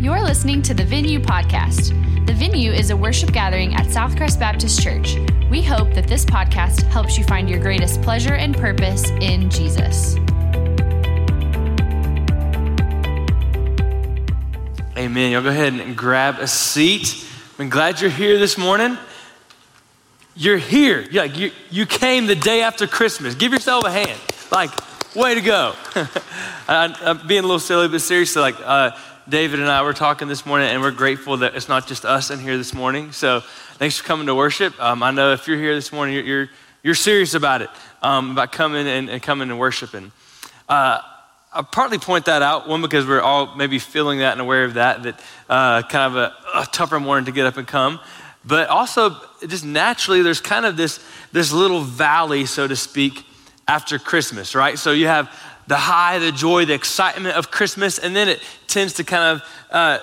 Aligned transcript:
You're 0.00 0.22
listening 0.22 0.62
to 0.62 0.72
the 0.72 0.82
Venue 0.82 1.20
Podcast. 1.20 1.88
The 2.26 2.32
Venue 2.32 2.72
is 2.72 2.88
a 2.88 2.96
worship 2.96 3.32
gathering 3.32 3.74
at 3.74 3.84
Southcrest 3.88 4.40
Baptist 4.40 4.82
Church. 4.82 5.16
We 5.50 5.60
hope 5.60 5.92
that 5.92 6.08
this 6.08 6.24
podcast 6.24 6.84
helps 6.84 7.18
you 7.18 7.24
find 7.24 7.50
your 7.50 7.60
greatest 7.60 8.00
pleasure 8.00 8.32
and 8.32 8.56
purpose 8.56 9.10
in 9.10 9.50
Jesus. 9.50 10.16
Amen. 14.96 15.32
Y'all 15.32 15.42
go 15.42 15.50
ahead 15.50 15.74
and 15.74 15.94
grab 15.94 16.38
a 16.38 16.46
seat. 16.46 17.28
I'm 17.58 17.68
glad 17.68 18.00
you're 18.00 18.08
here 18.08 18.38
this 18.38 18.56
morning. 18.56 18.96
You're 20.34 20.56
here. 20.56 21.06
Like 21.12 21.36
you, 21.36 21.52
you 21.70 21.84
came 21.84 22.24
the 22.24 22.36
day 22.36 22.62
after 22.62 22.86
Christmas. 22.86 23.34
Give 23.34 23.52
yourself 23.52 23.84
a 23.84 23.90
hand. 23.90 24.18
Like, 24.50 24.70
way 25.14 25.34
to 25.34 25.42
go. 25.42 25.74
I, 26.66 26.96
am 27.02 27.26
being 27.26 27.40
a 27.40 27.46
little 27.46 27.58
silly, 27.58 27.88
but 27.88 28.00
seriously, 28.00 28.40
like, 28.40 28.56
uh, 28.64 28.92
David 29.30 29.60
and 29.60 29.68
I 29.70 29.82
were 29.82 29.92
talking 29.92 30.26
this 30.26 30.44
morning, 30.44 30.68
and 30.68 30.82
we're 30.82 30.90
grateful 30.90 31.36
that 31.36 31.54
it's 31.54 31.68
not 31.68 31.86
just 31.86 32.04
us 32.04 32.32
in 32.32 32.40
here 32.40 32.56
this 32.56 32.74
morning. 32.74 33.12
So 33.12 33.40
thanks 33.74 33.96
for 33.96 34.04
coming 34.04 34.26
to 34.26 34.34
worship. 34.34 34.74
Um, 34.82 35.04
I 35.04 35.12
know 35.12 35.32
if 35.32 35.46
you're 35.46 35.56
here 35.56 35.72
this 35.72 35.92
morning, 35.92 36.16
you're, 36.16 36.24
you're, 36.24 36.50
you're 36.82 36.94
serious 36.96 37.34
about 37.34 37.62
it, 37.62 37.70
um, 38.02 38.32
about 38.32 38.50
coming 38.50 38.88
and, 38.88 39.08
and, 39.08 39.22
coming 39.22 39.48
and 39.48 39.56
worshiping. 39.56 40.10
Uh, 40.68 41.00
I 41.52 41.62
partly 41.62 41.98
point 41.98 42.24
that 42.24 42.42
out, 42.42 42.68
one, 42.68 42.82
because 42.82 43.06
we're 43.06 43.20
all 43.20 43.54
maybe 43.54 43.78
feeling 43.78 44.18
that 44.18 44.32
and 44.32 44.40
aware 44.40 44.64
of 44.64 44.74
that, 44.74 45.04
that 45.04 45.20
uh, 45.48 45.82
kind 45.82 46.12
of 46.12 46.16
a, 46.16 46.34
a 46.62 46.66
tougher 46.66 46.98
morning 46.98 47.26
to 47.26 47.32
get 47.32 47.46
up 47.46 47.56
and 47.56 47.68
come. 47.68 48.00
But 48.44 48.68
also, 48.68 49.14
just 49.46 49.64
naturally, 49.64 50.22
there's 50.22 50.40
kind 50.40 50.66
of 50.66 50.76
this, 50.76 50.98
this 51.30 51.52
little 51.52 51.82
valley, 51.82 52.46
so 52.46 52.66
to 52.66 52.74
speak, 52.74 53.24
after 53.68 54.00
Christmas, 54.00 54.56
right? 54.56 54.76
So 54.76 54.90
you 54.90 55.06
have 55.06 55.30
the 55.70 55.76
high, 55.76 56.18
the 56.18 56.32
joy, 56.32 56.64
the 56.64 56.74
excitement 56.74 57.36
of 57.36 57.52
Christmas, 57.52 57.96
and 57.96 58.16
then 58.16 58.28
it 58.28 58.42
tends 58.66 58.94
to 58.94 59.04
kind 59.04 59.22
of 59.22 59.48
uh, 59.70 59.98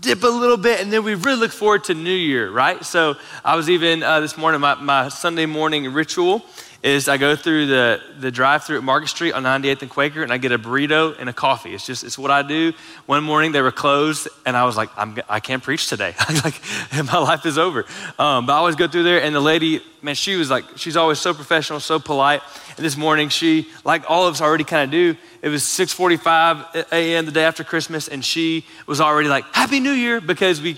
dip 0.00 0.22
a 0.22 0.28
little 0.28 0.56
bit, 0.56 0.80
and 0.80 0.92
then 0.92 1.04
we 1.04 1.14
really 1.14 1.40
look 1.40 1.52
forward 1.52 1.84
to 1.84 1.94
New 1.94 2.10
Year, 2.10 2.50
right? 2.50 2.84
So 2.84 3.16
I 3.44 3.56
was 3.56 3.68
even 3.68 4.02
uh, 4.02 4.20
this 4.20 4.36
morning, 4.36 4.60
my, 4.60 4.74
my 4.74 5.08
Sunday 5.08 5.46
morning 5.46 5.92
ritual 5.92 6.44
is 6.82 7.08
I 7.08 7.18
go 7.18 7.36
through 7.36 7.66
the, 7.66 8.00
the 8.20 8.30
drive 8.30 8.64
through 8.64 8.78
at 8.78 8.82
Market 8.82 9.08
Street 9.08 9.32
on 9.32 9.42
98th 9.42 9.82
and 9.82 9.90
Quaker 9.90 10.22
and 10.22 10.32
I 10.32 10.38
get 10.38 10.50
a 10.50 10.58
burrito 10.58 11.14
and 11.18 11.28
a 11.28 11.32
coffee. 11.32 11.74
It's 11.74 11.84
just, 11.84 12.04
it's 12.04 12.18
what 12.18 12.30
I 12.30 12.40
do. 12.40 12.72
One 13.04 13.22
morning 13.22 13.52
they 13.52 13.60
were 13.60 13.72
closed 13.72 14.28
and 14.46 14.56
I 14.56 14.64
was 14.64 14.78
like, 14.78 14.88
I'm, 14.96 15.18
I 15.28 15.40
can't 15.40 15.62
preach 15.62 15.88
today. 15.88 16.14
like, 16.44 16.58
my 17.12 17.18
life 17.18 17.44
is 17.44 17.58
over. 17.58 17.84
Um, 18.18 18.46
but 18.46 18.54
I 18.54 18.56
always 18.56 18.76
go 18.76 18.88
through 18.88 19.02
there 19.02 19.22
and 19.22 19.34
the 19.34 19.40
lady, 19.40 19.82
man, 20.00 20.14
she 20.14 20.36
was 20.36 20.48
like, 20.48 20.64
she's 20.76 20.96
always 20.96 21.18
so 21.18 21.34
professional, 21.34 21.80
so 21.80 21.98
polite. 21.98 22.40
And 22.76 22.84
this 22.84 22.96
morning 22.96 23.28
she, 23.28 23.68
like 23.84 24.08
all 24.08 24.26
of 24.26 24.32
us 24.32 24.40
already 24.40 24.64
kind 24.64 24.84
of 24.84 24.90
do, 24.90 25.16
it 25.42 25.48
was 25.48 25.62
6.45 25.62 26.92
a.m. 26.92 27.26
the 27.26 27.32
day 27.32 27.44
after 27.44 27.64
Christmas 27.64 28.08
and 28.08 28.24
she 28.24 28.66
was 28.86 29.00
already 29.00 29.28
like, 29.28 29.44
Happy 29.52 29.80
New 29.80 29.92
Year 29.92 30.20
because 30.20 30.60
we, 30.60 30.70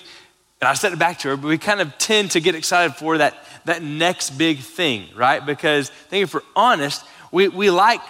and 0.61 0.69
I 0.69 0.75
said 0.75 0.93
it 0.93 0.99
back 0.99 1.19
to 1.21 1.29
her, 1.29 1.37
but 1.37 1.49
we 1.49 1.59
kind 1.59 1.81
of 1.81 1.97
tend 1.99 2.33
to 2.33 2.41
get 2.41 2.55
excited 2.55 2.95
for 2.95 3.19
that 3.19 3.37
that 3.65 3.83
next 3.83 4.31
big 4.31 4.59
thing, 4.59 5.09
right? 5.15 5.45
Because 5.45 5.91
I 5.91 6.09
think 6.09 6.25
if 6.25 6.35
we're 6.35 6.41
honest, 6.57 7.05
we, 7.31 7.49
we, 7.49 7.71
like, 7.71 8.01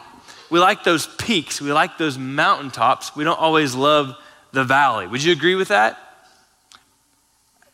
we 0.50 0.58
like 0.58 0.84
those 0.84 1.06
peaks, 1.06 1.60
we 1.60 1.72
like 1.72 1.98
those 1.98 2.18
mountaintops. 2.18 3.14
We 3.14 3.24
don't 3.24 3.38
always 3.38 3.74
love 3.74 4.14
the 4.52 4.64
valley. 4.64 5.06
Would 5.06 5.22
you 5.22 5.32
agree 5.32 5.54
with 5.54 5.68
that? 5.68 5.98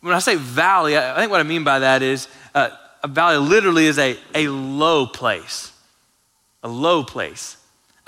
When 0.01 0.13
I 0.13 0.19
say 0.19 0.35
valley, 0.35 0.97
I 0.97 1.15
think 1.15 1.31
what 1.31 1.41
I 1.41 1.43
mean 1.43 1.63
by 1.63 1.79
that 1.79 2.01
is 2.01 2.27
uh, 2.55 2.69
a 3.03 3.07
valley 3.07 3.37
literally 3.37 3.85
is 3.85 3.99
a, 3.99 4.17
a 4.33 4.47
low 4.47 5.05
place. 5.05 5.73
A 6.63 6.69
low 6.69 7.03
place. 7.03 7.57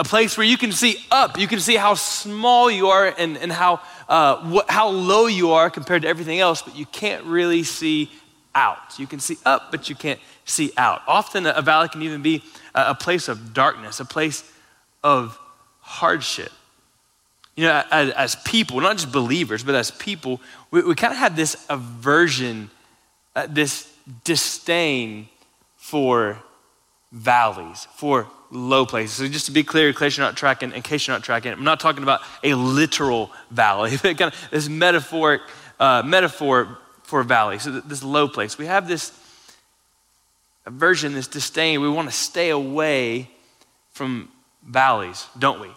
A 0.02 0.04
place 0.04 0.36
where 0.36 0.48
you 0.48 0.58
can 0.58 0.72
see 0.72 0.98
up, 1.12 1.38
you 1.38 1.48
can 1.48 1.60
see 1.60 1.76
how 1.76 1.94
small 1.94 2.72
you 2.72 2.88
are 2.88 3.14
and, 3.20 3.38
and 3.38 3.52
how, 3.52 3.82
uh, 4.10 4.64
how 4.68 4.90
low 4.90 5.28
you 5.28 5.52
are 5.52 5.70
compared 5.70 6.02
to 6.02 6.08
everything 6.08 6.40
else, 6.40 6.64
but 6.64 6.76
you 6.76 6.88
can't 6.88 7.24
really 7.26 7.62
see 7.62 8.10
out. 8.56 8.98
You 8.98 9.06
can 9.06 9.20
see 9.20 9.38
up, 9.46 9.70
but 9.70 9.90
you 9.90 9.96
can't 9.96 10.20
see 10.44 10.72
out. 10.76 11.04
Often 11.06 11.46
a 11.46 11.62
valley 11.62 11.88
can 11.88 12.02
even 12.02 12.24
be 12.24 12.44
a 12.74 12.96
place 12.96 13.28
of 13.28 13.54
darkness, 13.54 14.00
a 14.00 14.06
place 14.06 14.44
of 15.04 15.38
hardship. 15.82 16.52
You 17.56 17.66
know, 17.66 17.84
as, 17.92 18.10
as 18.14 18.36
people, 18.38 18.82
not 18.82 18.98
just 18.98 19.12
believers, 19.12 19.64
but 19.64 19.76
as 19.76 19.92
people, 19.92 20.42
we, 20.72 20.82
we 20.82 20.96
kind 20.96 21.14
of 21.14 21.20
have 21.20 21.36
this 21.36 21.64
aversion, 21.70 22.72
uh, 23.36 23.46
this 23.48 23.88
disdain 24.24 25.30
for 25.78 26.40
valleys, 27.12 27.88
for 27.94 28.28
low 28.52 28.86
places. 28.86 29.16
So 29.16 29.28
just 29.28 29.46
to 29.48 29.52
be 29.52 29.64
clear, 29.64 29.88
in 29.88 29.96
case 29.96 30.18
you're 30.18 30.26
not 30.26 30.38
tracking, 30.38 30.74
in 30.74 30.82
case 30.82 31.08
you're 31.08 31.16
not 31.16 31.24
tracking, 31.24 31.52
I'm 31.52 31.64
not 31.64 31.80
talking 31.80 32.04
about 32.04 32.22
a 32.44 32.54
literal 32.54 33.32
valley, 33.50 33.92
but 34.04 34.18
kind 34.18 34.34
of 34.34 34.52
this 34.52 34.70
metaphoric, 34.70 35.42
uh, 35.80 36.04
metaphor 36.06 36.78
for 37.04 37.22
a 37.22 37.26
valley, 37.26 37.60
so 37.60 37.72
this 37.72 38.04
low 38.04 38.28
place. 38.28 38.58
We 38.58 38.68
have 38.68 38.88
this 38.88 39.12
aversion, 40.66 41.14
this 41.14 41.28
disdain. 41.28 41.82
We 41.82 41.90
want 41.90 42.10
to 42.10 42.16
stay 42.16 42.50
away 42.50 43.30
from 43.92 44.30
valleys, 44.66 45.26
don't 45.38 45.60
we? 45.60 45.70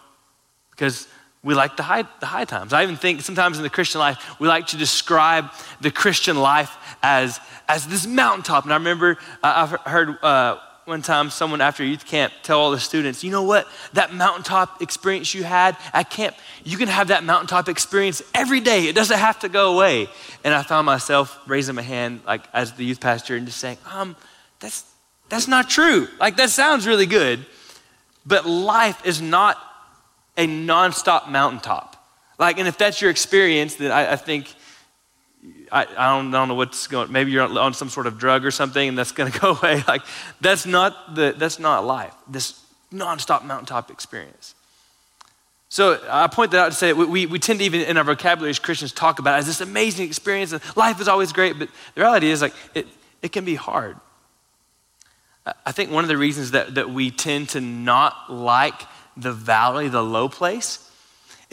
Because 0.71 1.09
we 1.43 1.55
like 1.55 1.77
the 1.77 1.83
high, 1.83 2.05
the 2.21 2.27
high 2.27 2.45
times. 2.45 2.73
I 2.73 2.83
even 2.83 2.97
think 2.97 3.21
sometimes 3.21 3.59
in 3.59 3.63
the 3.63 3.71
Christian 3.71 3.99
life, 3.99 4.41
we 4.41 4.49
like 4.49 4.69
to 4.69 4.77
describe 4.77 5.51
the 5.81 5.91
Christian 5.91 6.39
life 6.39 6.77
as, 7.03 7.39
as 7.69 7.87
this 7.87 8.07
mountaintop. 8.07 8.65
And 8.65 8.73
I 8.73 8.77
remember 8.77 9.19
uh, 9.43 9.69
I've 9.85 9.91
heard 9.91 10.17
uh, 10.23 10.59
one 10.85 11.03
time 11.03 11.31
someone 11.31 11.61
after 11.61 11.83
youth 11.83 12.05
camp 12.05 12.33
tell 12.43 12.61
all 12.61 12.71
the 12.71 12.79
students, 12.79 13.25
you 13.25 13.31
know 13.31 13.43
what? 13.43 13.67
That 13.95 14.13
mountaintop 14.13 14.83
experience 14.83 15.35
you 15.35 15.43
had 15.43 15.77
at 15.93 16.11
camp, 16.11 16.37
you 16.63 16.77
can 16.77 16.89
have 16.89 17.09
that 17.09 17.25
mountaintop 17.25 17.69
experience 17.69 18.23
every 18.35 18.61
day. 18.61 18.87
It 18.87 18.95
doesn't 18.95 19.19
have 19.19 19.39
to 19.41 19.49
go 19.49 19.75
away. 19.75 20.09
And 20.45 20.53
I 20.53 20.63
found 20.63 20.87
myself 20.87 21.39
raising 21.47 21.75
my 21.75 21.83
hand 21.83 22.21
like 22.27 22.43
as 22.53 22.73
the 22.73 22.85
youth 22.85 23.01
pastor 23.01 23.37
and 23.37 23.47
just 23.47 23.59
saying, 23.59 23.79
um, 23.91 24.15
that's 24.61 24.85
that's 25.31 25.49
not 25.49 25.71
true. 25.71 26.07
Like 26.21 26.37
that 26.37 26.51
sounds 26.51 26.87
really 26.87 27.07
good, 27.07 27.45
but 28.27 28.47
life 28.47 29.05
is 29.07 29.23
not 29.23 29.57
a 30.37 30.47
nonstop 30.47 31.31
mountaintop. 31.31 31.97
Like, 32.39 32.59
and 32.59 32.69
if 32.69 32.77
that's 32.77 33.01
your 33.01 33.11
experience, 33.11 33.77
then 33.77 33.91
I, 33.91 34.13
I 34.13 34.17
think 34.17 34.53
I, 35.71 35.83
I, 35.83 35.85
don't, 36.17 36.29
I 36.29 36.39
don't 36.39 36.49
know 36.49 36.55
what's 36.55 36.87
going 36.87 37.11
maybe 37.11 37.31
you're 37.31 37.43
on 37.59 37.75
some 37.75 37.89
sort 37.89 38.07
of 38.07 38.19
drug 38.19 38.45
or 38.45 38.51
something 38.51 38.89
and 38.89 38.97
that's 38.97 39.13
going 39.13 39.31
to 39.31 39.39
go 39.39 39.51
away. 39.63 39.83
Like 39.87 40.03
that's 40.41 40.67
not 40.67 41.15
the 41.15 41.35
that's 41.37 41.59
not 41.59 41.85
life. 41.85 42.15
This 42.29 42.61
nonstop 42.93 43.45
mountaintop 43.45 43.91
experience. 43.91 44.55
So 45.69 46.01
i 46.09 46.27
point 46.29 46.53
that 46.53 46.61
out 46.61 46.71
to 46.71 46.77
say 46.77 46.93
that 46.93 46.97
we, 46.97 47.27
we 47.27 47.39
tend 47.39 47.59
to 47.59 47.65
even 47.65 47.81
in 47.81 47.97
our 47.97 48.05
vocabulary 48.05 48.51
as 48.51 48.61
christians 48.61 48.93
talk 48.93 49.19
about 49.19 49.41
as 49.41 49.47
this 49.47 49.61
amazing 49.61 50.07
experience 50.07 50.53
and 50.53 50.63
life 50.77 51.01
is 51.01 51.09
always 51.09 51.33
great 51.33 51.59
but 51.59 51.69
the 51.95 52.01
reality 52.01 52.31
is 52.31 52.43
like 52.43 52.55
it, 52.75 52.87
it 53.23 53.33
can 53.33 53.45
be 53.45 53.55
hard. 53.55 53.97
I 55.67 55.73
think 55.73 55.91
one 55.91 56.05
of 56.05 56.09
the 56.09 56.17
reasons 56.17 56.53
that, 56.53 56.77
that 56.77 56.91
we 56.91 57.11
tend 57.11 57.51
to 57.51 57.61
not 57.61 58.33
like 58.33 58.83
the 59.17 59.33
valley 59.33 59.89
the 59.89 60.03
low 60.03 60.29
place 60.29 60.91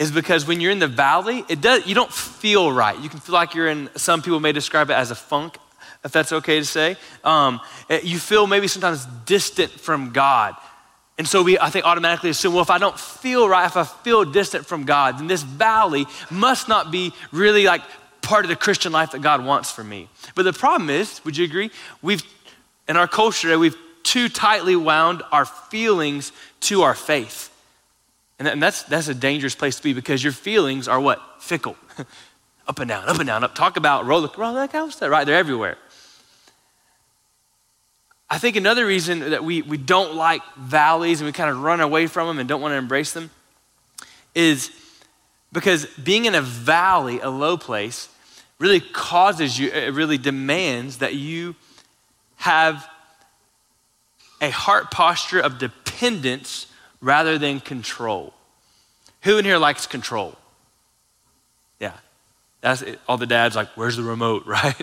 is 0.02 0.10
because 0.10 0.46
when 0.46 0.60
you're 0.60 0.72
in 0.72 0.80
the 0.80 0.88
valley, 0.88 1.44
it 1.48 1.60
does, 1.60 1.86
you 1.86 1.94
don't 1.94 2.12
feel 2.12 2.72
right. 2.72 2.98
You 2.98 3.08
can 3.08 3.20
feel 3.20 3.34
like 3.34 3.54
you're 3.54 3.68
in, 3.68 3.88
some 3.96 4.20
people 4.20 4.40
may 4.40 4.50
describe 4.50 4.90
it 4.90 4.94
as 4.94 5.12
a 5.12 5.14
funk, 5.14 5.56
if 6.04 6.10
that's 6.10 6.32
okay 6.32 6.58
to 6.58 6.64
say. 6.64 6.96
Um, 7.22 7.60
you 8.02 8.18
feel 8.18 8.48
maybe 8.48 8.66
sometimes 8.66 9.06
distant 9.26 9.70
from 9.70 10.12
God. 10.12 10.56
And 11.18 11.28
so 11.28 11.42
we, 11.42 11.56
I 11.56 11.70
think, 11.70 11.84
automatically 11.84 12.30
assume, 12.30 12.52
well, 12.52 12.62
if 12.62 12.70
I 12.70 12.78
don't 12.78 12.98
feel 12.98 13.48
right, 13.48 13.64
if 13.64 13.76
I 13.76 13.84
feel 13.84 14.24
distant 14.24 14.66
from 14.66 14.84
God, 14.84 15.18
then 15.18 15.28
this 15.28 15.44
valley 15.44 16.06
must 16.30 16.68
not 16.68 16.90
be 16.90 17.12
really 17.30 17.64
like 17.64 17.82
part 18.22 18.44
of 18.44 18.48
the 18.48 18.56
Christian 18.56 18.90
life 18.90 19.12
that 19.12 19.22
God 19.22 19.44
wants 19.44 19.70
for 19.70 19.84
me. 19.84 20.08
But 20.34 20.42
the 20.42 20.52
problem 20.52 20.90
is, 20.90 21.24
would 21.24 21.36
you 21.36 21.44
agree? 21.44 21.70
We've, 22.02 22.24
in 22.88 22.96
our 22.96 23.06
culture 23.06 23.56
we've 23.56 23.76
too 24.02 24.28
tightly 24.28 24.74
wound 24.74 25.22
our 25.30 25.44
feelings 25.44 26.32
to 26.60 26.82
our 26.82 26.94
faith. 26.94 27.50
And 28.46 28.62
that's, 28.62 28.82
that's 28.84 29.08
a 29.08 29.14
dangerous 29.14 29.54
place 29.54 29.76
to 29.76 29.82
be 29.82 29.92
because 29.92 30.22
your 30.22 30.32
feelings 30.32 30.88
are 30.88 31.00
what? 31.00 31.20
Fickle. 31.40 31.76
up 32.68 32.78
and 32.78 32.88
down, 32.88 33.08
up 33.08 33.18
and 33.18 33.26
down, 33.26 33.44
up. 33.44 33.54
Talk 33.54 33.76
about 33.76 34.06
roller, 34.06 34.30
roller 34.36 34.68
coaster, 34.68 35.10
right? 35.10 35.24
They're 35.24 35.36
everywhere. 35.36 35.76
I 38.30 38.38
think 38.38 38.56
another 38.56 38.86
reason 38.86 39.30
that 39.30 39.44
we, 39.44 39.60
we 39.60 39.76
don't 39.76 40.14
like 40.14 40.42
valleys 40.56 41.20
and 41.20 41.26
we 41.26 41.32
kind 41.32 41.50
of 41.50 41.62
run 41.62 41.80
away 41.80 42.06
from 42.06 42.26
them 42.28 42.38
and 42.38 42.48
don't 42.48 42.62
want 42.62 42.72
to 42.72 42.76
embrace 42.76 43.12
them 43.12 43.30
is 44.34 44.70
because 45.52 45.84
being 46.02 46.24
in 46.24 46.34
a 46.34 46.40
valley, 46.40 47.20
a 47.20 47.28
low 47.28 47.58
place, 47.58 48.08
really 48.58 48.80
causes 48.80 49.58
you, 49.58 49.68
it 49.70 49.92
really 49.92 50.16
demands 50.16 50.98
that 50.98 51.14
you 51.14 51.54
have 52.36 52.88
a 54.40 54.50
heart 54.50 54.90
posture 54.90 55.40
of 55.40 55.58
dependence 55.58 56.66
rather 57.02 57.36
than 57.36 57.60
control. 57.60 58.32
Who 59.22 59.36
in 59.36 59.44
here 59.44 59.58
likes 59.58 59.86
control? 59.86 60.38
Yeah. 61.78 61.92
That's 62.62 62.80
it. 62.80 63.00
all 63.08 63.18
the 63.18 63.26
dads 63.26 63.56
like, 63.56 63.68
where's 63.74 63.96
the 63.96 64.02
remote, 64.02 64.46
right? 64.46 64.80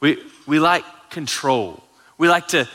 We, 0.00 0.22
we 0.46 0.58
like 0.58 0.84
control. 1.10 1.82
We 2.18 2.28
like 2.28 2.48
to 2.48 2.68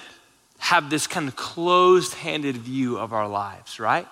have 0.57 0.89
this 0.89 1.05
kind 1.07 1.27
of 1.27 1.35
closed 1.35 2.13
handed 2.13 2.57
view 2.57 2.97
of 2.97 3.13
our 3.13 3.27
lives, 3.27 3.79
right? 3.79 4.07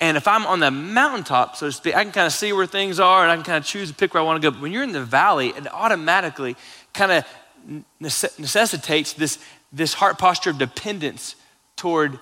And 0.00 0.16
if 0.16 0.26
I'm 0.26 0.46
on 0.46 0.60
the 0.60 0.70
mountaintop, 0.70 1.56
so 1.56 1.66
to 1.66 1.72
speak, 1.72 1.94
I 1.94 2.02
can 2.02 2.12
kind 2.12 2.26
of 2.26 2.32
see 2.32 2.52
where 2.52 2.66
things 2.66 2.98
are 2.98 3.22
and 3.22 3.30
I 3.30 3.36
can 3.36 3.44
kind 3.44 3.58
of 3.58 3.66
choose 3.66 3.90
to 3.90 3.94
pick 3.94 4.14
where 4.14 4.22
I 4.22 4.24
want 4.24 4.40
to 4.40 4.46
go. 4.46 4.50
But 4.50 4.62
when 4.62 4.72
you're 4.72 4.82
in 4.82 4.92
the 4.92 5.04
valley, 5.04 5.48
it 5.48 5.72
automatically 5.72 6.56
kind 6.94 7.12
of 7.12 7.24
necessitates 8.00 9.12
this, 9.12 9.38
this 9.72 9.92
heart 9.92 10.18
posture 10.18 10.50
of 10.50 10.58
dependence 10.58 11.36
toward 11.76 12.18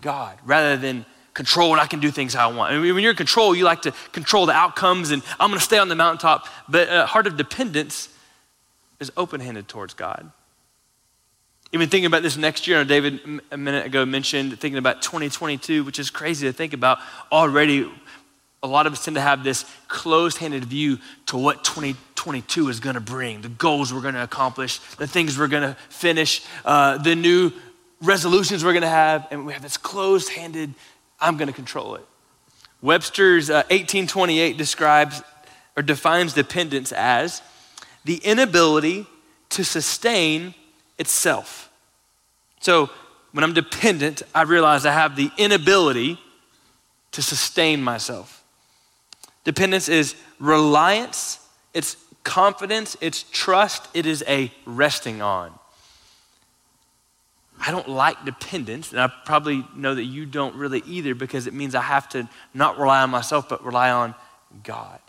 God 0.00 0.38
rather 0.44 0.76
than 0.76 1.06
control 1.34 1.72
and 1.72 1.80
I 1.80 1.86
can 1.86 2.00
do 2.00 2.10
things 2.10 2.32
how 2.32 2.50
I 2.50 2.54
want. 2.54 2.72
I 2.72 2.78
mean, 2.78 2.94
when 2.94 3.02
you're 3.02 3.12
in 3.12 3.16
control, 3.16 3.54
you 3.54 3.64
like 3.64 3.82
to 3.82 3.92
control 4.12 4.46
the 4.46 4.54
outcomes 4.54 5.10
and 5.10 5.22
I'm 5.38 5.50
going 5.50 5.58
to 5.58 5.64
stay 5.64 5.78
on 5.78 5.88
the 5.88 5.94
mountaintop. 5.94 6.48
But 6.68 6.88
a 6.90 7.06
heart 7.06 7.26
of 7.26 7.36
dependence 7.36 8.08
is 9.00 9.12
open 9.16 9.40
handed 9.40 9.68
towards 9.68 9.94
God. 9.94 10.30
Even 11.72 11.88
thinking 11.88 12.06
about 12.06 12.22
this 12.22 12.36
next 12.36 12.66
year, 12.66 12.84
David 12.84 13.20
a 13.50 13.56
minute 13.56 13.84
ago 13.84 14.06
mentioned 14.06 14.58
thinking 14.58 14.78
about 14.78 15.02
2022, 15.02 15.84
which 15.84 15.98
is 15.98 16.10
crazy 16.10 16.46
to 16.46 16.52
think 16.52 16.72
about 16.72 16.98
already. 17.30 17.90
A 18.62 18.66
lot 18.66 18.86
of 18.86 18.94
us 18.94 19.04
tend 19.04 19.16
to 19.16 19.20
have 19.20 19.44
this 19.44 19.66
closed 19.88 20.38
handed 20.38 20.64
view 20.64 20.98
to 21.26 21.36
what 21.36 21.64
2022 21.64 22.68
is 22.68 22.80
going 22.80 22.94
to 22.94 23.00
bring, 23.00 23.42
the 23.42 23.48
goals 23.48 23.92
we're 23.92 24.00
going 24.00 24.14
to 24.14 24.22
accomplish, 24.22 24.78
the 24.96 25.06
things 25.06 25.38
we're 25.38 25.48
going 25.48 25.62
to 25.62 25.76
finish, 25.90 26.42
uh, 26.64 26.96
the 26.98 27.14
new 27.14 27.52
resolutions 28.02 28.64
we're 28.64 28.72
going 28.72 28.82
to 28.82 28.88
have. 28.88 29.26
And 29.30 29.46
we 29.46 29.52
have 29.52 29.62
this 29.62 29.76
closed 29.76 30.30
handed 30.30 30.74
I'm 31.20 31.36
going 31.36 31.48
to 31.48 31.54
control 31.54 31.94
it. 31.94 32.04
Webster's 32.82 33.48
uh, 33.48 33.64
1828 33.70 34.56
describes 34.56 35.22
or 35.76 35.82
defines 35.82 36.34
dependence 36.34 36.92
as 36.92 37.42
the 38.04 38.16
inability 38.16 39.06
to 39.50 39.64
sustain 39.64 40.54
itself. 40.98 41.70
So 42.60 42.90
when 43.32 43.44
I'm 43.44 43.54
dependent, 43.54 44.22
I 44.34 44.42
realize 44.42 44.86
I 44.86 44.92
have 44.92 45.16
the 45.16 45.30
inability 45.36 46.18
to 47.12 47.22
sustain 47.22 47.82
myself. 47.82 48.44
Dependence 49.44 49.88
is 49.88 50.14
reliance, 50.38 51.38
it's 51.72 51.96
confidence, 52.24 52.96
it's 53.00 53.24
trust, 53.30 53.88
it 53.94 54.06
is 54.06 54.24
a 54.26 54.52
resting 54.64 55.22
on. 55.22 55.52
I 57.60 57.70
don't 57.70 57.88
like 57.88 58.24
dependence, 58.24 58.92
and 58.92 59.00
I 59.00 59.10
probably 59.24 59.66
know 59.74 59.94
that 59.94 60.04
you 60.04 60.26
don't 60.26 60.54
really 60.56 60.82
either 60.86 61.14
because 61.14 61.46
it 61.46 61.54
means 61.54 61.74
I 61.74 61.82
have 61.82 62.08
to 62.10 62.28
not 62.52 62.78
rely 62.78 63.02
on 63.02 63.10
myself, 63.10 63.48
but 63.48 63.64
rely 63.64 63.90
on 63.90 64.14
God. 64.62 65.00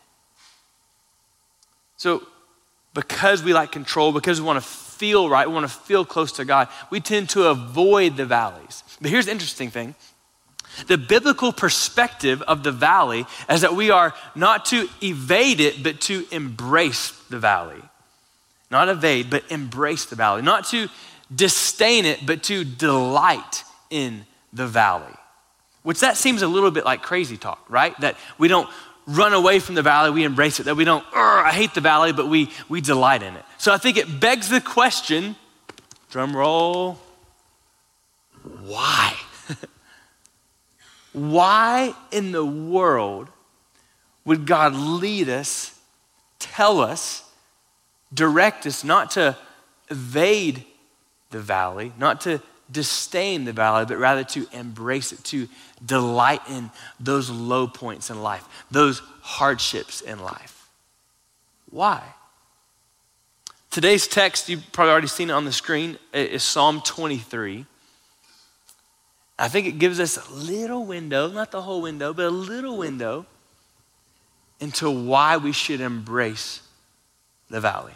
So, 1.97 2.25
because 2.93 3.43
we 3.43 3.53
like 3.53 3.71
control, 3.71 4.11
because 4.11 4.39
we 4.39 4.47
want 4.47 4.61
to 4.61 4.67
feel 4.67 5.29
right, 5.29 5.47
we 5.47 5.53
want 5.53 5.69
to 5.69 5.75
feel 5.75 6.05
close 6.05 6.31
to 6.33 6.45
God, 6.45 6.67
we 6.89 6.99
tend 6.99 7.29
to 7.29 7.47
avoid 7.47 8.17
the 8.17 8.25
valleys. 8.25 8.83
But 9.01 9.11
here's 9.11 9.25
the 9.25 9.31
interesting 9.31 9.69
thing 9.69 9.95
the 10.85 10.97
biblical 10.97 11.51
perspective 11.51 12.41
of 12.43 12.63
the 12.63 12.71
valley 12.71 13.25
is 13.49 13.61
that 13.61 13.75
we 13.75 13.89
are 13.89 14.13
not 14.35 14.65
to 14.65 14.87
evade 15.01 15.59
it, 15.59 15.81
but 15.81 16.01
to 16.01 16.25
embrace 16.31 17.11
the 17.29 17.39
valley. 17.39 17.81
Not 18.69 18.89
evade, 18.89 19.29
but 19.29 19.43
embrace 19.49 20.05
the 20.05 20.15
valley. 20.15 20.41
Not 20.41 20.65
to 20.67 20.87
disdain 21.33 22.05
it, 22.05 22.25
but 22.25 22.43
to 22.43 22.63
delight 22.63 23.63
in 23.89 24.25
the 24.53 24.67
valley. 24.67 25.13
Which 25.83 25.99
that 26.01 26.17
seems 26.17 26.41
a 26.41 26.47
little 26.47 26.71
bit 26.71 26.85
like 26.85 27.01
crazy 27.01 27.37
talk, 27.37 27.63
right? 27.69 27.97
That 28.01 28.17
we 28.37 28.47
don't 28.47 28.69
run 29.05 29.33
away 29.33 29.59
from 29.59 29.75
the 29.75 29.81
valley, 29.81 30.11
we 30.11 30.23
embrace 30.23 30.59
it. 30.59 30.63
That 30.63 30.75
we 30.75 30.83
don't, 30.83 31.03
I 31.13 31.51
hate 31.53 31.73
the 31.73 31.81
valley, 31.81 32.11
but 32.11 32.27
we, 32.27 32.49
we 32.67 32.81
delight 32.81 33.23
in 33.23 33.35
it. 33.35 33.45
So 33.57 33.73
I 33.73 33.77
think 33.77 33.97
it 33.97 34.19
begs 34.19 34.49
the 34.49 34.61
question 34.61 35.35
drum 36.09 36.35
roll, 36.35 36.99
why? 38.63 39.13
why 41.13 41.93
in 42.11 42.31
the 42.31 42.45
world 42.45 43.29
would 44.25 44.45
God 44.45 44.75
lead 44.75 45.29
us, 45.29 45.77
tell 46.39 46.79
us, 46.79 47.23
direct 48.13 48.65
us 48.65 48.83
not 48.83 49.11
to 49.11 49.37
evade 49.89 50.65
the 51.29 51.39
valley, 51.39 51.91
not 51.97 52.21
to 52.21 52.41
disdain 52.71 53.45
the 53.45 53.53
valley, 53.53 53.85
but 53.85 53.97
rather 53.97 54.23
to 54.23 54.47
embrace 54.51 55.11
it, 55.11 55.23
to 55.25 55.47
delight 55.85 56.41
in 56.49 56.69
those 56.99 57.29
low 57.29 57.67
points 57.67 58.09
in 58.09 58.21
life, 58.21 58.45
those 58.71 59.01
hardships 59.21 60.01
in 60.01 60.19
life. 60.19 60.67
Why? 61.69 62.03
Today's 63.71 64.07
text, 64.07 64.49
you've 64.49 64.63
probably 64.71 64.91
already 64.91 65.07
seen 65.07 65.29
it 65.29 65.33
on 65.33 65.45
the 65.45 65.51
screen, 65.51 65.97
is 66.13 66.43
Psalm 66.43 66.81
23. 66.81 67.65
I 69.39 69.47
think 69.49 69.67
it 69.67 69.73
gives 69.73 69.99
us 69.99 70.17
a 70.17 70.33
little 70.33 70.85
window, 70.85 71.29
not 71.29 71.51
the 71.51 71.61
whole 71.61 71.81
window, 71.81 72.13
but 72.13 72.25
a 72.25 72.29
little 72.29 72.77
window 72.77 73.25
into 74.59 74.89
why 74.89 75.37
we 75.37 75.51
should 75.51 75.79
embrace 75.79 76.61
the 77.49 77.61
valley 77.61 77.93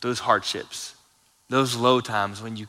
those 0.00 0.20
hardships, 0.20 0.94
those 1.48 1.76
low 1.76 2.00
times 2.00 2.42
when 2.42 2.56
you 2.56 2.66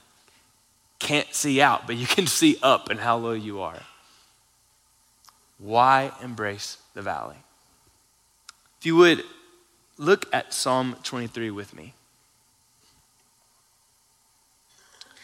can't 1.00 1.34
see 1.34 1.62
out, 1.62 1.88
but 1.88 1.96
you 1.96 2.06
can 2.06 2.28
see 2.40 2.58
up 2.62 2.90
and 2.90 3.00
how 3.00 3.18
low 3.18 3.34
you 3.34 3.62
are. 3.62 3.82
Why 5.58 6.12
embrace 6.24 6.78
the 6.94 7.02
valley? 7.02 7.36
If 8.80 8.86
you 8.86 8.96
would, 8.96 9.24
look 9.98 10.26
at 10.34 10.54
Psalm 10.54 10.96
23 11.04 11.52
with 11.52 11.76
me. 11.76 11.94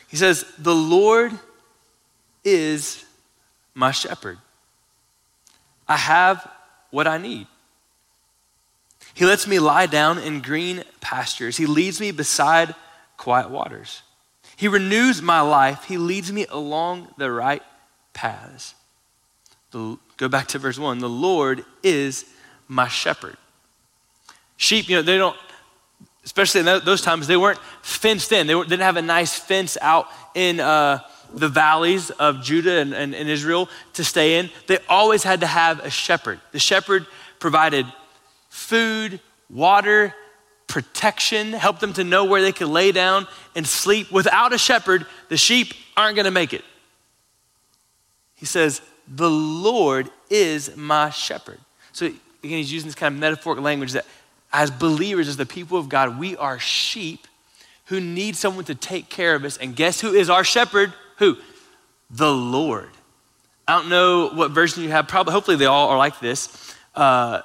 He 0.07 0.17
says, 0.17 0.45
The 0.57 0.75
Lord 0.75 1.31
is 2.43 3.05
my 3.73 3.91
shepherd. 3.91 4.37
I 5.87 5.97
have 5.97 6.49
what 6.91 7.07
I 7.07 7.17
need. 7.17 7.47
He 9.15 9.25
lets 9.25 9.47
me 9.47 9.59
lie 9.59 9.85
down 9.85 10.19
in 10.19 10.41
green 10.41 10.83
pastures. 10.99 11.55
He 11.55 11.65
leads 11.65 12.01
me 12.01 12.11
beside 12.11 12.75
quiet 13.15 13.49
waters. 13.49 14.03
He 14.57 14.67
renews 14.67 15.21
my 15.21 15.39
life. 15.39 15.85
He 15.85 15.97
leads 15.97 16.33
me 16.33 16.45
along 16.49 17.07
the 17.17 17.31
right 17.31 17.63
paths. 18.13 18.75
The, 19.71 19.97
go 20.17 20.27
back 20.27 20.47
to 20.49 20.59
verse 20.59 20.77
1. 20.77 20.99
The 20.99 21.09
Lord 21.09 21.63
is 21.81 22.25
my 22.67 22.89
shepherd. 22.89 23.37
Sheep, 24.57 24.89
you 24.89 24.97
know, 24.97 25.01
they 25.01 25.17
don't, 25.17 25.37
especially 26.25 26.59
in 26.59 26.65
those 26.83 27.01
times, 27.01 27.25
they 27.25 27.37
weren't 27.37 27.59
fenced 27.81 28.33
in. 28.33 28.47
They, 28.47 28.53
didn't 28.53 28.81
have 28.81 28.97
a 28.97 29.01
nice 29.01 29.39
fence 29.39 29.77
out 29.81 30.07
in 30.33 30.59
uh, 30.59 30.99
the 31.33 31.47
valleys 31.47 32.09
of 32.09 32.43
Judah 32.43 32.79
and, 32.79 32.93
and, 32.93 33.15
and 33.15 33.29
Israel 33.29 33.69
to 33.93 34.03
stay 34.03 34.39
in. 34.39 34.49
They 34.67 34.79
always 34.89 35.23
had 35.23 35.39
to 35.39 35.47
have 35.47 35.79
a 35.79 35.89
shepherd. 35.89 36.41
The 36.51 36.59
shepherd 36.59 37.07
provided 37.39 37.85
food, 38.55 39.19
water, 39.49 40.15
protection, 40.67 41.51
help 41.51 41.79
them 41.79 41.91
to 41.91 42.05
know 42.05 42.23
where 42.23 42.41
they 42.41 42.53
can 42.53 42.71
lay 42.71 42.93
down 42.93 43.27
and 43.53 43.67
sleep. 43.67 44.09
Without 44.11 44.53
a 44.53 44.57
shepherd, 44.57 45.05
the 45.27 45.35
sheep 45.35 45.73
aren't 45.97 46.15
going 46.15 46.25
to 46.25 46.31
make 46.31 46.53
it. 46.53 46.63
He 48.35 48.45
says, 48.45 48.81
The 49.13 49.29
Lord 49.29 50.09
is 50.29 50.75
my 50.77 51.09
shepherd. 51.09 51.59
So, 51.91 52.05
again, 52.05 52.17
he's 52.43 52.71
using 52.71 52.87
this 52.87 52.95
kind 52.95 53.13
of 53.13 53.19
metaphoric 53.19 53.59
language 53.59 53.91
that 53.91 54.05
as 54.53 54.71
believers, 54.71 55.27
as 55.27 55.35
the 55.35 55.45
people 55.45 55.77
of 55.77 55.89
God, 55.89 56.17
we 56.17 56.37
are 56.37 56.57
sheep 56.57 57.27
who 57.87 57.99
need 57.99 58.37
someone 58.37 58.63
to 58.65 58.75
take 58.75 59.09
care 59.09 59.35
of 59.35 59.43
us. 59.43 59.57
And 59.57 59.75
guess 59.75 59.99
who 59.99 60.13
is 60.13 60.29
our 60.29 60.45
shepherd? 60.45 60.93
Who? 61.17 61.37
The 62.09 62.31
Lord. 62.31 62.89
I 63.67 63.77
don't 63.77 63.89
know 63.89 64.29
what 64.29 64.51
version 64.51 64.81
you 64.81 64.89
have. 64.89 65.09
Probably, 65.09 65.33
hopefully, 65.33 65.57
they 65.57 65.65
all 65.65 65.89
are 65.89 65.97
like 65.97 66.21
this. 66.21 66.73
Uh, 66.95 67.41